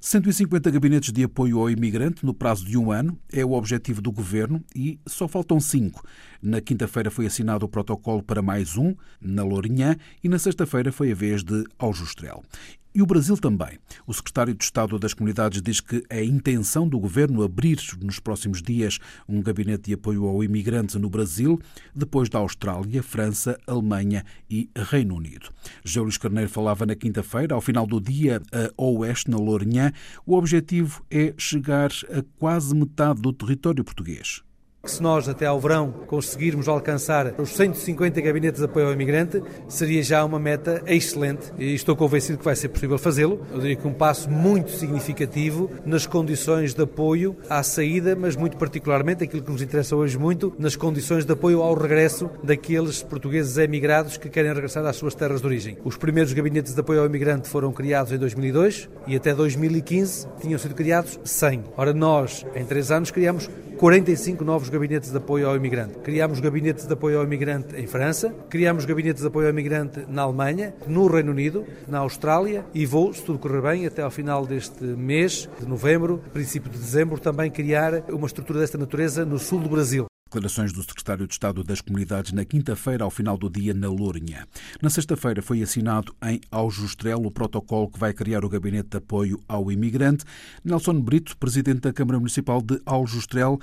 150 0.00 0.70
gabinetes 0.70 1.12
de 1.12 1.24
apoio 1.24 1.58
ao 1.58 1.68
imigrante 1.68 2.24
no 2.24 2.32
prazo 2.32 2.64
de 2.64 2.78
um 2.78 2.90
ano 2.90 3.18
é 3.30 3.44
o 3.44 3.52
objetivo 3.52 4.00
do 4.00 4.10
governo 4.10 4.64
e 4.74 4.98
só 5.06 5.28
faltam 5.28 5.60
cinco. 5.60 6.02
Na 6.40 6.60
quinta-feira 6.60 7.10
foi 7.10 7.26
assinado 7.26 7.66
o 7.66 7.68
protocolo 7.68 8.22
para 8.22 8.40
mais 8.40 8.76
um, 8.76 8.94
na 9.20 9.42
Lourinhã, 9.42 9.96
e 10.22 10.28
na 10.28 10.38
sexta-feira 10.38 10.92
foi 10.92 11.10
a 11.10 11.14
vez 11.14 11.42
de 11.42 11.64
Aljustrel. 11.76 12.44
E 12.94 13.02
o 13.02 13.06
Brasil 13.06 13.36
também. 13.36 13.78
O 14.06 14.14
secretário 14.14 14.54
de 14.54 14.64
Estado 14.64 14.98
das 14.98 15.14
Comunidades 15.14 15.60
diz 15.60 15.80
que 15.80 16.02
é 16.08 16.18
a 16.18 16.24
intenção 16.24 16.88
do 16.88 16.98
governo 16.98 17.42
abrir 17.42 17.78
nos 18.02 18.18
próximos 18.18 18.62
dias 18.62 18.98
um 19.28 19.42
gabinete 19.42 19.84
de 19.84 19.94
apoio 19.94 20.26
ao 20.26 20.42
imigrante 20.42 20.98
no 20.98 21.10
Brasil, 21.10 21.60
depois 21.94 22.28
da 22.28 22.38
Austrália, 22.38 23.02
França, 23.02 23.58
Alemanha 23.66 24.24
e 24.50 24.70
Reino 24.74 25.14
Unido. 25.14 25.50
Luís 25.96 26.16
Carneiro 26.16 26.48
falava 26.50 26.86
na 26.86 26.94
quinta-feira, 26.94 27.54
ao 27.54 27.60
final 27.60 27.86
do 27.86 28.00
dia, 28.00 28.40
a 28.52 28.82
oeste, 28.82 29.30
na 29.30 29.36
Lourinhã. 29.36 29.92
O 30.24 30.34
objetivo 30.34 31.04
é 31.10 31.34
chegar 31.36 31.90
a 32.10 32.22
quase 32.38 32.74
metade 32.74 33.20
do 33.20 33.32
território 33.32 33.84
português. 33.84 34.42
Se 34.88 35.02
nós, 35.02 35.28
até 35.28 35.44
ao 35.44 35.60
verão, 35.60 35.92
conseguirmos 36.06 36.66
alcançar 36.66 37.34
os 37.38 37.50
150 37.50 38.20
gabinetes 38.22 38.58
de 38.58 38.64
apoio 38.64 38.86
ao 38.86 38.92
imigrante, 38.92 39.42
seria 39.68 40.02
já 40.02 40.24
uma 40.24 40.38
meta 40.38 40.82
excelente 40.86 41.52
e 41.58 41.74
estou 41.74 41.94
convencido 41.94 42.38
que 42.38 42.44
vai 42.44 42.56
ser 42.56 42.70
possível 42.70 42.98
fazê-lo. 42.98 43.46
Eu 43.52 43.60
diria 43.60 43.76
que 43.76 43.86
um 43.86 43.92
passo 43.92 44.30
muito 44.30 44.70
significativo 44.70 45.70
nas 45.84 46.06
condições 46.06 46.72
de 46.72 46.82
apoio 46.82 47.36
à 47.50 47.62
saída, 47.62 48.16
mas 48.16 48.34
muito 48.34 48.56
particularmente 48.56 49.22
aquilo 49.22 49.42
que 49.42 49.52
nos 49.52 49.60
interessa 49.60 49.94
hoje 49.94 50.18
muito, 50.18 50.54
nas 50.58 50.74
condições 50.74 51.24
de 51.26 51.32
apoio 51.32 51.62
ao 51.62 51.74
regresso 51.74 52.30
daqueles 52.42 53.02
portugueses 53.02 53.58
emigrados 53.58 54.16
que 54.16 54.30
querem 54.30 54.52
regressar 54.52 54.84
às 54.86 54.96
suas 54.96 55.14
terras 55.14 55.42
de 55.42 55.46
origem. 55.46 55.76
Os 55.84 55.98
primeiros 55.98 56.32
gabinetes 56.32 56.74
de 56.74 56.80
apoio 56.80 57.00
ao 57.00 57.06
imigrante 57.06 57.46
foram 57.48 57.72
criados 57.72 58.10
em 58.10 58.16
2002 58.16 58.88
e 59.06 59.16
até 59.16 59.34
2015 59.34 60.26
tinham 60.40 60.58
sido 60.58 60.74
criados 60.74 61.20
100. 61.22 61.64
Ora, 61.76 61.92
nós, 61.92 62.46
em 62.54 62.64
três 62.64 62.90
anos, 62.90 63.10
criamos 63.10 63.50
45 63.78 64.44
novos 64.44 64.68
gabinetes 64.68 65.12
de 65.12 65.16
apoio 65.16 65.48
ao 65.48 65.54
imigrante. 65.54 66.00
Criámos 66.00 66.40
gabinetes 66.40 66.84
de 66.84 66.92
apoio 66.92 67.18
ao 67.18 67.24
imigrante 67.24 67.76
em 67.76 67.86
França, 67.86 68.34
criámos 68.50 68.84
gabinetes 68.84 69.22
de 69.22 69.28
apoio 69.28 69.46
ao 69.46 69.52
imigrante 69.52 70.04
na 70.08 70.22
Alemanha, 70.22 70.74
no 70.88 71.06
Reino 71.06 71.30
Unido, 71.30 71.64
na 71.86 71.98
Austrália 72.00 72.66
e 72.74 72.84
vou, 72.84 73.14
se 73.14 73.22
tudo 73.22 73.38
correr 73.38 73.62
bem, 73.62 73.86
até 73.86 74.02
ao 74.02 74.10
final 74.10 74.44
deste 74.44 74.82
mês, 74.82 75.48
de 75.60 75.66
novembro, 75.66 76.20
princípio 76.32 76.68
de 76.68 76.76
dezembro, 76.76 77.20
também 77.20 77.52
criar 77.52 78.02
uma 78.10 78.26
estrutura 78.26 78.58
desta 78.58 78.76
natureza 78.76 79.24
no 79.24 79.38
sul 79.38 79.60
do 79.60 79.68
Brasil. 79.68 80.08
Declarações 80.28 80.74
do 80.74 80.82
secretário 80.82 81.26
de 81.26 81.32
Estado 81.32 81.64
das 81.64 81.80
Comunidades 81.80 82.32
na 82.32 82.44
quinta-feira, 82.44 83.02
ao 83.02 83.10
final 83.10 83.38
do 83.38 83.48
dia, 83.48 83.72
na 83.72 83.88
Lourinhã. 83.88 84.44
Na 84.82 84.90
sexta-feira 84.90 85.40
foi 85.40 85.62
assinado 85.62 86.14
em 86.22 86.38
Aljustrel 86.52 87.22
o 87.24 87.30
protocolo 87.30 87.90
que 87.90 87.98
vai 87.98 88.12
criar 88.12 88.44
o 88.44 88.48
Gabinete 88.50 88.90
de 88.90 88.98
Apoio 88.98 89.38
ao 89.48 89.72
Imigrante. 89.72 90.26
Nelson 90.62 91.00
Brito, 91.00 91.34
presidente 91.38 91.80
da 91.80 91.94
Câmara 91.94 92.18
Municipal 92.18 92.60
de 92.60 92.78
Aljustrel, 92.84 93.58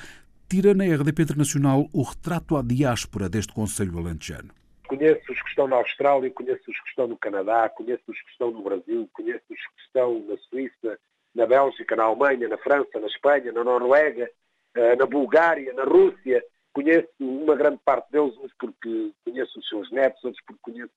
tira 0.49 0.73
na 0.73 0.86
RDP 0.86 1.21
Internacional 1.21 1.88
o 1.93 2.01
retrato 2.01 2.58
à 2.58 2.63
diáspora 2.63 3.30
deste 3.30 3.54
Conselho 3.54 3.99
Alentejano. 3.99 4.49
Conheço 4.88 5.32
os 5.32 5.39
que 5.43 5.49
estão 5.49 5.67
na 5.67 5.75
Austrália, 5.75 6.32
conheço 6.32 6.63
os 6.67 6.80
que 6.82 6.89
estão 6.89 7.08
no 7.08 7.17
Canadá, 7.17 7.69
conheço 7.69 8.01
os 8.08 8.19
que 8.19 8.32
estão 8.32 8.49
no 8.49 8.63
Brasil, 8.63 9.08
conheço 9.13 9.45
os 9.51 9.60
que 9.60 9.82
estão 9.86 10.19
na 10.28 10.36
Suíça, 10.49 10.97
na 11.36 11.45
Bélgica, 11.45 11.95
na 11.95 12.06
Alemanha, 12.06 12.47
na 12.47 12.58
França, 12.58 12.99
na 12.99 13.06
Espanha, 13.06 13.51
na 13.51 13.63
Noruega, 13.63 14.28
eh, 14.73 14.95
na 14.95 15.06
Bulgária, 15.06 15.71
na 15.73 15.84
Rússia, 15.84 16.43
Conheço 16.76 17.08
uma 17.22 17.56
grande 17.56 17.80
parte 17.86 18.12
deles, 18.12 18.36
uns 18.38 18.52
porque 18.60 19.14
conheço 19.24 19.58
os 19.58 19.70
seus 19.70 19.90
netos, 19.92 20.22
outros 20.26 20.44
porque 20.46 20.60
conheço 20.62 20.92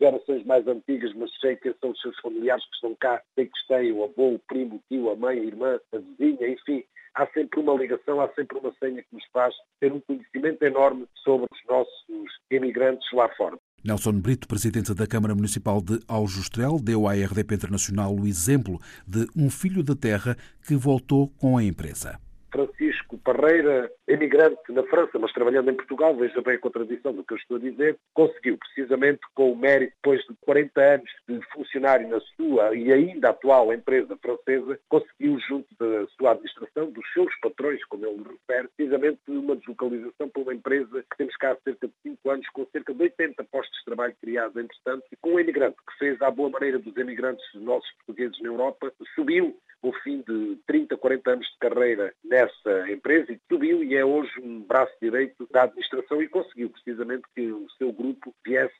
gerações 0.00 0.44
mais 0.44 0.66
antigas, 0.66 1.14
mas 1.14 1.30
sei 1.40 1.54
que 1.54 1.72
são 1.80 1.90
os 1.90 2.00
seus 2.00 2.18
familiares 2.18 2.64
que 2.64 2.74
estão 2.74 2.96
cá, 2.96 3.22
sei 3.36 3.46
que 3.46 3.52
têm 3.68 3.92
o 3.92 4.02
avô, 4.02 4.34
o 4.34 4.40
primo, 4.48 4.74
o 4.74 4.82
tio, 4.88 5.10
a 5.10 5.16
mãe, 5.16 5.38
a 5.38 5.44
irmã, 5.44 5.78
a 5.94 5.98
vizinha, 5.98 6.48
enfim. 6.48 6.82
Há 7.14 7.24
sempre 7.28 7.60
uma 7.60 7.74
ligação, 7.74 8.20
há 8.20 8.28
sempre 8.30 8.58
uma 8.58 8.74
senha 8.82 9.00
que 9.00 9.14
nos 9.14 9.24
faz 9.32 9.54
ter 9.78 9.92
um 9.92 10.00
conhecimento 10.00 10.60
enorme 10.64 11.06
sobre 11.22 11.46
os 11.52 11.60
nossos 11.68 12.04
imigrantes 12.50 13.06
lá 13.12 13.28
fora. 13.36 13.56
Nelson 13.84 14.20
Brito, 14.20 14.48
presidente 14.48 14.92
da 14.92 15.06
Câmara 15.06 15.36
Municipal 15.36 15.80
de 15.80 16.00
Aljustrel, 16.08 16.80
deu 16.82 17.06
à 17.06 17.12
RDP 17.12 17.54
Internacional 17.54 18.12
o 18.12 18.26
exemplo 18.26 18.80
de 19.06 19.28
um 19.36 19.48
filho 19.48 19.84
da 19.84 19.94
terra 19.94 20.36
que 20.66 20.74
voltou 20.74 21.28
com 21.38 21.56
a 21.56 21.62
empresa. 21.62 22.18
Francisco 22.50 22.91
Parreira, 23.18 23.90
emigrante 24.06 24.60
na 24.70 24.82
França, 24.84 25.18
mas 25.18 25.32
trabalhando 25.32 25.70
em 25.70 25.74
Portugal, 25.74 26.14
veja 26.16 26.40
bem 26.42 26.54
a 26.54 26.58
contradição 26.58 27.12
do 27.12 27.24
que 27.24 27.34
eu 27.34 27.38
estou 27.38 27.56
a 27.56 27.60
dizer, 27.60 27.98
conseguiu, 28.14 28.58
precisamente 28.58 29.20
com 29.34 29.52
o 29.52 29.56
mérito, 29.56 29.94
depois 30.02 30.20
de 30.22 30.34
40 30.42 30.80
anos 30.80 31.10
de 31.28 31.40
funcionário 31.52 32.08
na 32.08 32.20
sua 32.36 32.74
e 32.74 32.92
ainda 32.92 33.30
atual 33.30 33.72
empresa 33.72 34.16
francesa, 34.16 34.78
conseguiu, 34.88 35.38
junto 35.40 35.68
da 35.78 36.06
sua 36.18 36.32
administração, 36.32 36.90
dos 36.90 37.12
seus 37.12 37.34
patrões, 37.40 37.84
como 37.86 38.06
ele 38.06 38.22
refere, 38.22 38.68
precisamente 38.76 39.20
uma 39.28 39.56
deslocalização 39.56 40.28
para 40.28 40.42
uma 40.42 40.54
empresa 40.54 41.04
que 41.10 41.16
temos 41.16 41.36
cá 41.36 41.52
há 41.52 41.56
cerca 41.56 41.88
de 41.88 41.94
5 42.02 42.30
anos, 42.30 42.48
com 42.50 42.66
cerca 42.66 42.94
de 42.94 43.02
80 43.02 43.44
postos 43.44 43.78
de 43.78 43.84
trabalho 43.84 44.14
criados, 44.20 44.56
entretanto, 44.56 45.04
e 45.10 45.16
com 45.16 45.34
um 45.34 45.38
emigrante 45.38 45.76
que 45.76 45.98
fez, 45.98 46.20
à 46.22 46.30
boa 46.30 46.50
maneira 46.50 46.78
dos 46.78 46.96
emigrantes 46.96 47.44
nossos 47.54 47.90
portugueses 47.92 48.40
na 48.40 48.48
Europa, 48.48 48.92
subiu 49.14 49.56
o 49.82 49.92
fim 50.04 50.22
de 50.26 50.58
30, 50.66 50.96
40 50.96 51.30
anos 51.30 51.46
de 51.46 51.58
carreira 51.58 52.14
nessa 52.24 52.61
empresa 53.02 53.32
e 53.32 53.40
subiu 53.50 53.82
e 53.82 53.96
é 53.96 54.04
hoje 54.04 54.30
um 54.40 54.60
braço 54.60 54.92
direito 55.02 55.48
da 55.50 55.64
administração 55.64 56.22
e 56.22 56.28
conseguiu 56.28 56.70
precisamente 56.70 57.24
que 57.34 57.50
o 57.50 57.68
seu 57.76 57.92
grupo 57.92 58.32
viesse 58.46 58.72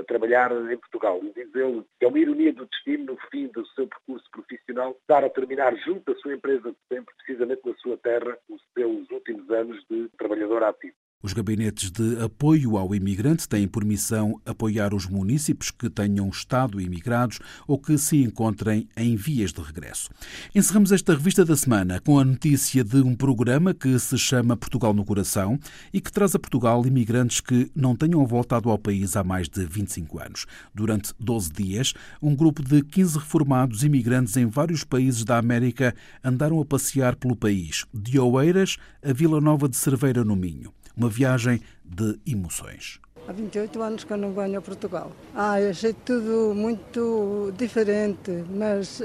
a 0.00 0.04
trabalhar 0.04 0.50
em 0.72 0.78
Portugal. 0.78 1.20
Diz 1.34 1.54
ele 1.54 1.84
que 1.98 2.06
é 2.06 2.08
uma 2.08 2.18
ironia 2.18 2.52
do 2.54 2.66
destino, 2.66 3.04
no 3.04 3.16
fim 3.30 3.48
do 3.48 3.66
seu 3.68 3.86
percurso 3.86 4.24
profissional, 4.30 4.96
estar 4.98 5.22
a 5.22 5.28
terminar 5.28 5.76
junto 5.76 6.12
da 6.12 6.18
sua 6.20 6.34
empresa 6.34 6.70
de 6.70 6.78
sempre, 6.88 7.14
precisamente 7.18 7.60
na 7.66 7.74
sua 7.74 7.98
terra, 7.98 8.38
os 8.48 8.62
seus 8.72 9.10
últimos 9.10 9.50
anos 9.50 9.84
de 9.90 10.08
trabalhador 10.16 10.64
ativo. 10.64 10.95
Os 11.26 11.32
gabinetes 11.32 11.90
de 11.90 12.22
apoio 12.22 12.76
ao 12.76 12.94
imigrante 12.94 13.48
têm 13.48 13.66
por 13.66 13.84
missão 13.84 14.40
apoiar 14.46 14.94
os 14.94 15.06
municípios 15.06 15.72
que 15.72 15.90
tenham 15.90 16.28
estado 16.28 16.80
imigrados 16.80 17.40
ou 17.66 17.80
que 17.80 17.98
se 17.98 18.22
encontrem 18.22 18.88
em 18.96 19.16
vias 19.16 19.52
de 19.52 19.60
regresso. 19.60 20.08
Encerramos 20.54 20.92
esta 20.92 21.14
revista 21.14 21.44
da 21.44 21.56
semana 21.56 21.98
com 21.98 22.20
a 22.20 22.24
notícia 22.24 22.84
de 22.84 22.98
um 22.98 23.12
programa 23.16 23.74
que 23.74 23.98
se 23.98 24.16
chama 24.16 24.56
Portugal 24.56 24.94
no 24.94 25.04
Coração 25.04 25.58
e 25.92 26.00
que 26.00 26.12
traz 26.12 26.32
a 26.36 26.38
Portugal 26.38 26.86
imigrantes 26.86 27.40
que 27.40 27.72
não 27.74 27.96
tenham 27.96 28.24
voltado 28.24 28.70
ao 28.70 28.78
país 28.78 29.16
há 29.16 29.24
mais 29.24 29.48
de 29.48 29.66
25 29.66 30.20
anos. 30.20 30.46
Durante 30.72 31.12
12 31.18 31.52
dias, 31.52 31.92
um 32.22 32.36
grupo 32.36 32.62
de 32.62 32.84
15 32.84 33.18
reformados 33.18 33.82
imigrantes 33.82 34.36
em 34.36 34.46
vários 34.46 34.84
países 34.84 35.24
da 35.24 35.38
América 35.38 35.92
andaram 36.22 36.60
a 36.60 36.64
passear 36.64 37.16
pelo 37.16 37.34
país, 37.34 37.84
de 37.92 38.16
Oeiras 38.16 38.76
a 39.04 39.12
Vila 39.12 39.40
Nova 39.40 39.68
de 39.68 39.76
Cerveira 39.76 40.22
no 40.22 40.36
Minho 40.36 40.72
uma 40.96 41.08
viagem 41.08 41.60
de 41.84 42.18
emoções. 42.26 42.98
Há 43.28 43.32
28 43.32 43.82
anos 43.82 44.04
que 44.04 44.12
eu 44.12 44.16
não 44.16 44.32
venho 44.32 44.58
a 44.58 44.62
Portugal. 44.62 45.12
Ah, 45.34 45.56
achei 45.68 45.92
tudo 45.92 46.54
muito 46.54 47.52
diferente, 47.56 48.44
mas 48.50 49.02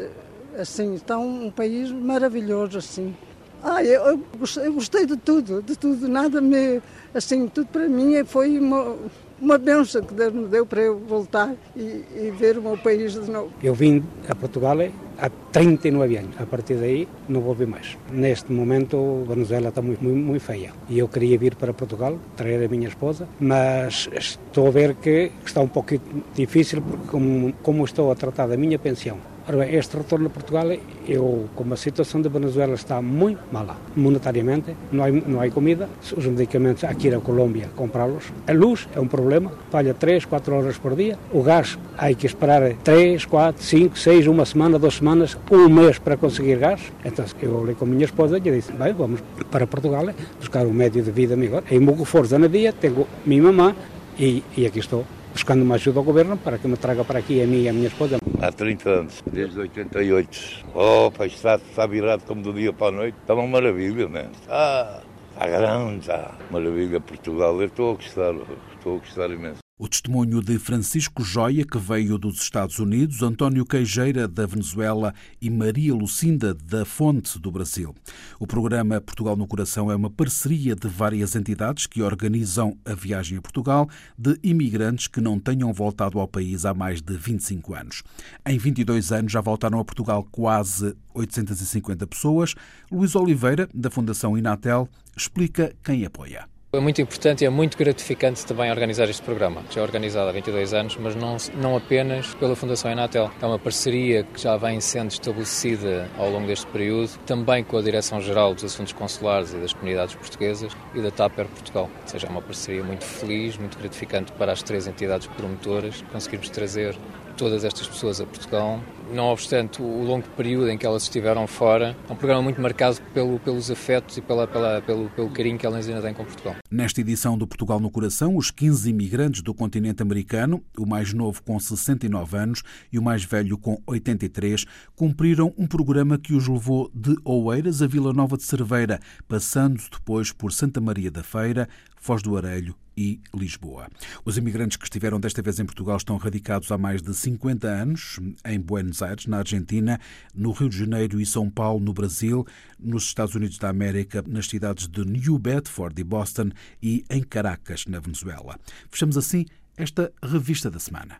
assim, 0.57 0.93
está 0.93 1.17
um 1.17 1.49
país 1.49 1.91
maravilhoso 1.91 2.77
assim. 2.77 3.15
Ah, 3.63 3.83
eu, 3.83 4.01
eu, 4.05 4.17
gostei, 4.39 4.67
eu 4.67 4.73
gostei 4.73 5.05
de 5.05 5.17
tudo, 5.17 5.61
de 5.61 5.77
tudo, 5.77 6.07
nada 6.07 6.41
me, 6.41 6.81
assim, 7.13 7.47
tudo 7.47 7.67
para 7.67 7.87
mim 7.87 8.23
foi 8.25 8.57
uma, 8.57 8.95
uma 9.39 9.57
benção 9.57 10.01
que 10.01 10.13
Deus 10.15 10.33
me 10.33 10.47
deu 10.47 10.65
para 10.65 10.81
eu 10.81 10.97
voltar 10.99 11.53
e, 11.75 11.81
e, 11.81 12.33
ver 12.37 12.57
o 12.57 12.61
meu 12.61 12.77
país 12.77 13.13
de 13.13 13.29
novo. 13.29 13.51
Eu 13.61 13.75
vim 13.75 14.03
a 14.27 14.33
Portugal 14.33 14.77
há 15.21 15.29
39 15.51 16.17
anos, 16.17 16.35
a 16.39 16.45
partir 16.45 16.75
daí 16.75 17.07
não 17.29 17.41
volvi 17.41 17.65
mais. 17.65 17.97
Neste 18.11 18.51
momento, 18.51 19.23
Venezuela 19.27 19.69
está 19.69 19.81
muito, 19.81 20.03
muito, 20.03 20.17
muito 20.17 20.41
feia 20.41 20.71
e 20.89 20.97
eu 20.97 21.07
queria 21.07 21.37
vir 21.37 21.55
para 21.55 21.73
Portugal, 21.73 22.17
trazer 22.35 22.65
a 22.65 22.67
minha 22.67 22.87
esposa, 22.87 23.27
mas 23.39 24.09
estou 24.17 24.67
a 24.67 24.71
ver 24.71 24.95
que 24.95 25.31
está 25.45 25.61
um 25.61 25.67
pouco 25.67 25.99
difícil 26.33 26.81
porque 26.81 27.07
como, 27.07 27.53
como 27.61 27.85
estou 27.85 28.11
a 28.11 28.15
tratar 28.15 28.47
da 28.47 28.57
minha 28.57 28.79
pensão 28.79 29.17
Ora 29.47 29.57
bem, 29.57 29.75
este 29.75 29.97
retorno 29.97 30.27
a 30.27 30.29
Portugal, 30.29 30.67
eu, 31.07 31.49
como 31.55 31.73
a 31.73 31.77
situação 31.77 32.21
da 32.21 32.29
Venezuela 32.29 32.75
está 32.75 33.01
muito 33.01 33.41
mala, 33.51 33.75
monetariamente, 33.95 34.75
não 34.91 35.03
há, 35.03 35.09
não 35.09 35.41
há 35.41 35.49
comida, 35.49 35.89
os 36.15 36.25
medicamentos 36.27 36.83
aqui 36.83 37.09
na 37.09 37.19
Colômbia, 37.19 37.67
comprá-los. 37.75 38.25
A 38.45 38.53
luz 38.53 38.87
é 38.95 38.99
um 38.99 39.07
problema, 39.07 39.51
falha 39.71 39.95
3, 39.95 40.25
4 40.25 40.55
horas 40.55 40.77
por 40.77 40.95
dia. 40.95 41.17
O 41.33 41.41
gás, 41.41 41.77
há 41.97 42.13
que 42.13 42.27
esperar 42.27 42.75
3, 42.83 43.25
4, 43.25 43.63
5, 43.63 43.97
6, 43.97 44.27
uma 44.27 44.45
semana, 44.45 44.77
duas 44.77 44.95
semanas, 44.95 45.35
um 45.49 45.67
mês 45.67 45.97
para 45.97 46.15
conseguir 46.15 46.59
gás. 46.59 46.79
Então 47.03 47.25
eu 47.41 47.59
falei 47.59 47.73
com 47.73 47.85
a 47.85 47.87
minha 47.87 48.05
esposa 48.05 48.37
e 48.37 48.41
disse, 48.41 48.71
bem, 48.71 48.93
vamos 48.93 49.21
para 49.49 49.65
Portugal 49.65 50.05
buscar 50.39 50.67
um 50.67 50.71
médio 50.71 51.01
de 51.01 51.09
vida 51.09 51.35
melhor. 51.35 51.63
Em 51.71 51.79
Mugo 51.79 52.05
Forza 52.05 52.37
na 52.37 52.47
dia, 52.47 52.71
tenho 52.71 53.07
minha 53.25 53.41
mamã 53.41 53.75
e, 54.19 54.43
e 54.55 54.67
aqui 54.67 54.77
estou 54.77 55.03
buscando 55.31 55.63
uma 55.63 55.75
ajuda 55.75 55.99
ao 55.99 56.03
governo 56.03 56.37
para 56.37 56.57
que 56.57 56.67
me 56.67 56.77
traga 56.77 57.03
para 57.03 57.19
aqui 57.19 57.41
a 57.41 57.47
mim 57.47 57.63
e 57.63 57.69
a 57.69 57.73
minha 57.73 57.87
esposa. 57.87 58.17
Há 58.41 58.51
30 58.51 58.89
anos, 58.89 59.23
desde 59.31 59.59
88. 59.59 60.65
Oh, 60.73 61.11
pai, 61.11 61.27
está, 61.27 61.55
está 61.55 61.85
virado 61.85 62.23
como 62.25 62.41
do 62.41 62.53
dia 62.53 62.73
para 62.73 62.87
a 62.87 62.91
noite. 62.91 63.17
Está 63.21 63.33
uma 63.33 63.47
maravilha, 63.47 64.07
né? 64.07 64.29
Está, 64.41 65.01
está 65.31 65.47
grande, 65.47 65.99
está. 66.01 66.35
Maravilha, 66.49 66.99
Portugal. 66.99 67.59
Eu 67.59 67.67
estou 67.67 67.91
a 67.91 67.95
gostar, 67.95 68.33
estou 68.75 68.95
a 68.95 68.99
gostar 68.99 69.29
imenso. 69.31 69.61
O 69.83 69.87
testemunho 69.87 70.43
de 70.43 70.59
Francisco 70.59 71.23
Joia, 71.23 71.65
que 71.65 71.79
veio 71.79 72.15
dos 72.15 72.39
Estados 72.39 72.77
Unidos, 72.77 73.23
António 73.23 73.65
Queijeira, 73.65 74.27
da 74.27 74.45
Venezuela 74.45 75.11
e 75.41 75.49
Maria 75.49 75.95
Lucinda, 75.95 76.53
da 76.53 76.85
Fonte, 76.85 77.39
do 77.39 77.49
Brasil. 77.49 77.95
O 78.39 78.45
programa 78.45 79.01
Portugal 79.01 79.35
no 79.35 79.47
Coração 79.47 79.91
é 79.91 79.95
uma 79.95 80.11
parceria 80.11 80.75
de 80.75 80.87
várias 80.87 81.35
entidades 81.35 81.87
que 81.87 82.03
organizam 82.03 82.77
a 82.85 82.93
viagem 82.93 83.39
a 83.39 83.41
Portugal 83.41 83.89
de 84.15 84.37
imigrantes 84.43 85.07
que 85.07 85.19
não 85.19 85.39
tenham 85.39 85.73
voltado 85.73 86.19
ao 86.19 86.27
país 86.27 86.63
há 86.63 86.75
mais 86.75 87.01
de 87.01 87.17
25 87.17 87.73
anos. 87.73 88.03
Em 88.45 88.59
22 88.59 89.11
anos 89.11 89.31
já 89.31 89.41
voltaram 89.41 89.79
a 89.79 89.83
Portugal 89.83 90.23
quase 90.31 90.95
850 91.11 92.05
pessoas. 92.05 92.53
Luís 92.91 93.15
Oliveira, 93.15 93.67
da 93.73 93.89
Fundação 93.89 94.37
Inatel, 94.37 94.87
explica 95.17 95.73
quem 95.83 96.05
apoia. 96.05 96.50
É 96.73 96.79
muito 96.79 97.01
importante 97.01 97.43
e 97.43 97.45
é 97.45 97.49
muito 97.49 97.77
gratificante 97.77 98.45
também 98.45 98.71
organizar 98.71 99.09
este 99.09 99.21
programa. 99.21 99.61
Já 99.69 99.81
é 99.81 99.83
organizado 99.83 100.29
há 100.29 100.31
22 100.31 100.73
anos, 100.73 100.95
mas 100.95 101.13
não, 101.17 101.35
não 101.55 101.75
apenas 101.75 102.33
pela 102.35 102.55
Fundação 102.55 102.89
Enatel. 102.89 103.29
É 103.41 103.45
uma 103.45 103.59
parceria 103.59 104.23
que 104.23 104.39
já 104.39 104.55
vem 104.55 104.79
sendo 104.79 105.11
estabelecida 105.11 106.09
ao 106.17 106.29
longo 106.29 106.47
deste 106.47 106.65
período, 106.67 107.09
também 107.25 107.61
com 107.61 107.75
a 107.77 107.81
Direção-Geral 107.81 108.53
dos 108.53 108.63
Assuntos 108.63 108.93
Consulares 108.93 109.53
e 109.53 109.57
das 109.57 109.73
Comunidades 109.73 110.15
Portuguesas 110.15 110.71
e 110.95 111.01
da 111.01 111.11
TAPER 111.11 111.45
Portugal. 111.47 111.89
Ou 112.03 112.07
seja, 112.07 112.27
é 112.27 112.29
uma 112.29 112.41
parceria 112.41 112.85
muito 112.85 113.03
feliz, 113.03 113.57
muito 113.57 113.77
gratificante 113.77 114.31
para 114.31 114.53
as 114.53 114.63
três 114.63 114.87
entidades 114.87 115.27
promotoras 115.27 116.01
conseguirmos 116.09 116.47
trazer 116.51 116.95
todas 117.35 117.65
estas 117.65 117.85
pessoas 117.85 118.21
a 118.21 118.25
Portugal. 118.25 118.79
Não 119.13 119.25
obstante 119.25 119.81
o 119.81 120.03
longo 120.03 120.25
período 120.37 120.69
em 120.69 120.77
que 120.77 120.85
elas 120.85 121.03
estiveram 121.03 121.45
fora, 121.45 121.97
é 122.09 122.13
um 122.13 122.15
programa 122.15 122.41
muito 122.41 122.61
marcado 122.61 123.01
pelo, 123.13 123.39
pelos 123.39 123.69
afetos 123.69 124.17
e 124.17 124.21
pela, 124.21 124.47
pela, 124.47 124.81
pelo, 124.81 125.09
pelo 125.09 125.29
carinho 125.29 125.57
que 125.57 125.65
elas 125.65 125.87
ainda 125.87 126.01
têm 126.01 126.13
com 126.13 126.23
Portugal. 126.23 126.55
Nesta 126.69 127.01
edição 127.01 127.37
do 127.37 127.45
Portugal 127.45 127.79
no 127.79 127.91
Coração, 127.91 128.37
os 128.37 128.51
15 128.51 128.89
imigrantes 128.89 129.41
do 129.41 129.53
continente 129.53 130.01
americano, 130.01 130.63
o 130.77 130.85
mais 130.85 131.13
novo 131.13 131.43
com 131.43 131.59
69 131.59 132.37
anos 132.37 132.63
e 132.91 132.97
o 132.97 133.01
mais 133.01 133.25
velho 133.25 133.57
com 133.57 133.81
83, 133.85 134.65
cumpriram 134.95 135.53
um 135.57 135.67
programa 135.67 136.17
que 136.17 136.33
os 136.33 136.47
levou 136.47 136.89
de 136.93 137.15
Oeiras 137.25 137.81
a 137.81 137.87
Vila 137.87 138.13
Nova 138.13 138.37
de 138.37 138.43
Cerveira, 138.43 138.99
passando 139.27 139.81
depois 139.91 140.31
por 140.31 140.53
Santa 140.53 140.79
Maria 140.79 141.11
da 141.11 141.21
Feira, 141.21 141.67
Foz 142.01 142.21
do 142.23 142.35
Arelho 142.35 142.75
e 142.97 143.21
Lisboa. 143.33 143.87
Os 144.25 144.37
imigrantes 144.37 144.75
que 144.75 144.83
estiveram 144.83 145.19
desta 145.19 145.41
vez 145.41 145.59
em 145.59 145.65
Portugal 145.65 145.97
estão 145.97 146.17
radicados 146.17 146.71
há 146.71 146.77
mais 146.77 147.01
de 147.01 147.13
50 147.13 147.67
anos 147.67 148.19
em 148.43 148.59
Buenos 148.59 149.01
Aires, 149.01 149.27
na 149.27 149.37
Argentina, 149.37 149.99
no 150.33 150.51
Rio 150.51 150.67
de 150.67 150.77
Janeiro 150.77 151.21
e 151.21 151.25
São 151.25 151.49
Paulo, 151.49 151.79
no 151.79 151.93
Brasil, 151.93 152.45
nos 152.79 153.03
Estados 153.03 153.35
Unidos 153.35 153.57
da 153.57 153.69
América, 153.69 154.23
nas 154.27 154.47
cidades 154.47 154.87
de 154.87 155.05
New 155.05 155.37
Bedford 155.37 156.01
e 156.01 156.03
Boston 156.03 156.49
e 156.81 157.05
em 157.09 157.21
Caracas, 157.21 157.85
na 157.85 157.99
Venezuela. 157.99 158.59
Fechamos 158.89 159.15
assim 159.15 159.45
esta 159.77 160.11
revista 160.23 160.69
da 160.69 160.79
semana. 160.79 161.17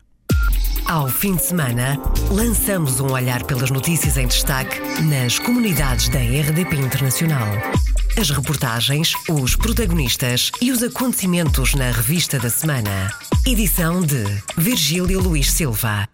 Ao 0.86 1.08
fim 1.08 1.36
de 1.36 1.42
semana, 1.42 1.96
lançamos 2.30 3.00
um 3.00 3.12
olhar 3.12 3.44
pelas 3.44 3.70
notícias 3.70 4.16
em 4.16 4.26
destaque 4.26 4.78
nas 5.02 5.38
comunidades 5.38 6.08
da 6.08 6.18
RDP 6.18 6.76
Internacional. 6.76 7.48
As 8.18 8.28
reportagens, 8.28 9.14
os 9.28 9.56
protagonistas 9.56 10.52
e 10.60 10.70
os 10.70 10.82
acontecimentos 10.82 11.74
na 11.74 11.90
revista 11.90 12.38
da 12.38 12.50
semana. 12.50 13.10
Edição 13.46 14.02
de 14.02 14.24
Virgílio 14.56 15.18
Luís 15.18 15.50
Silva. 15.50 16.11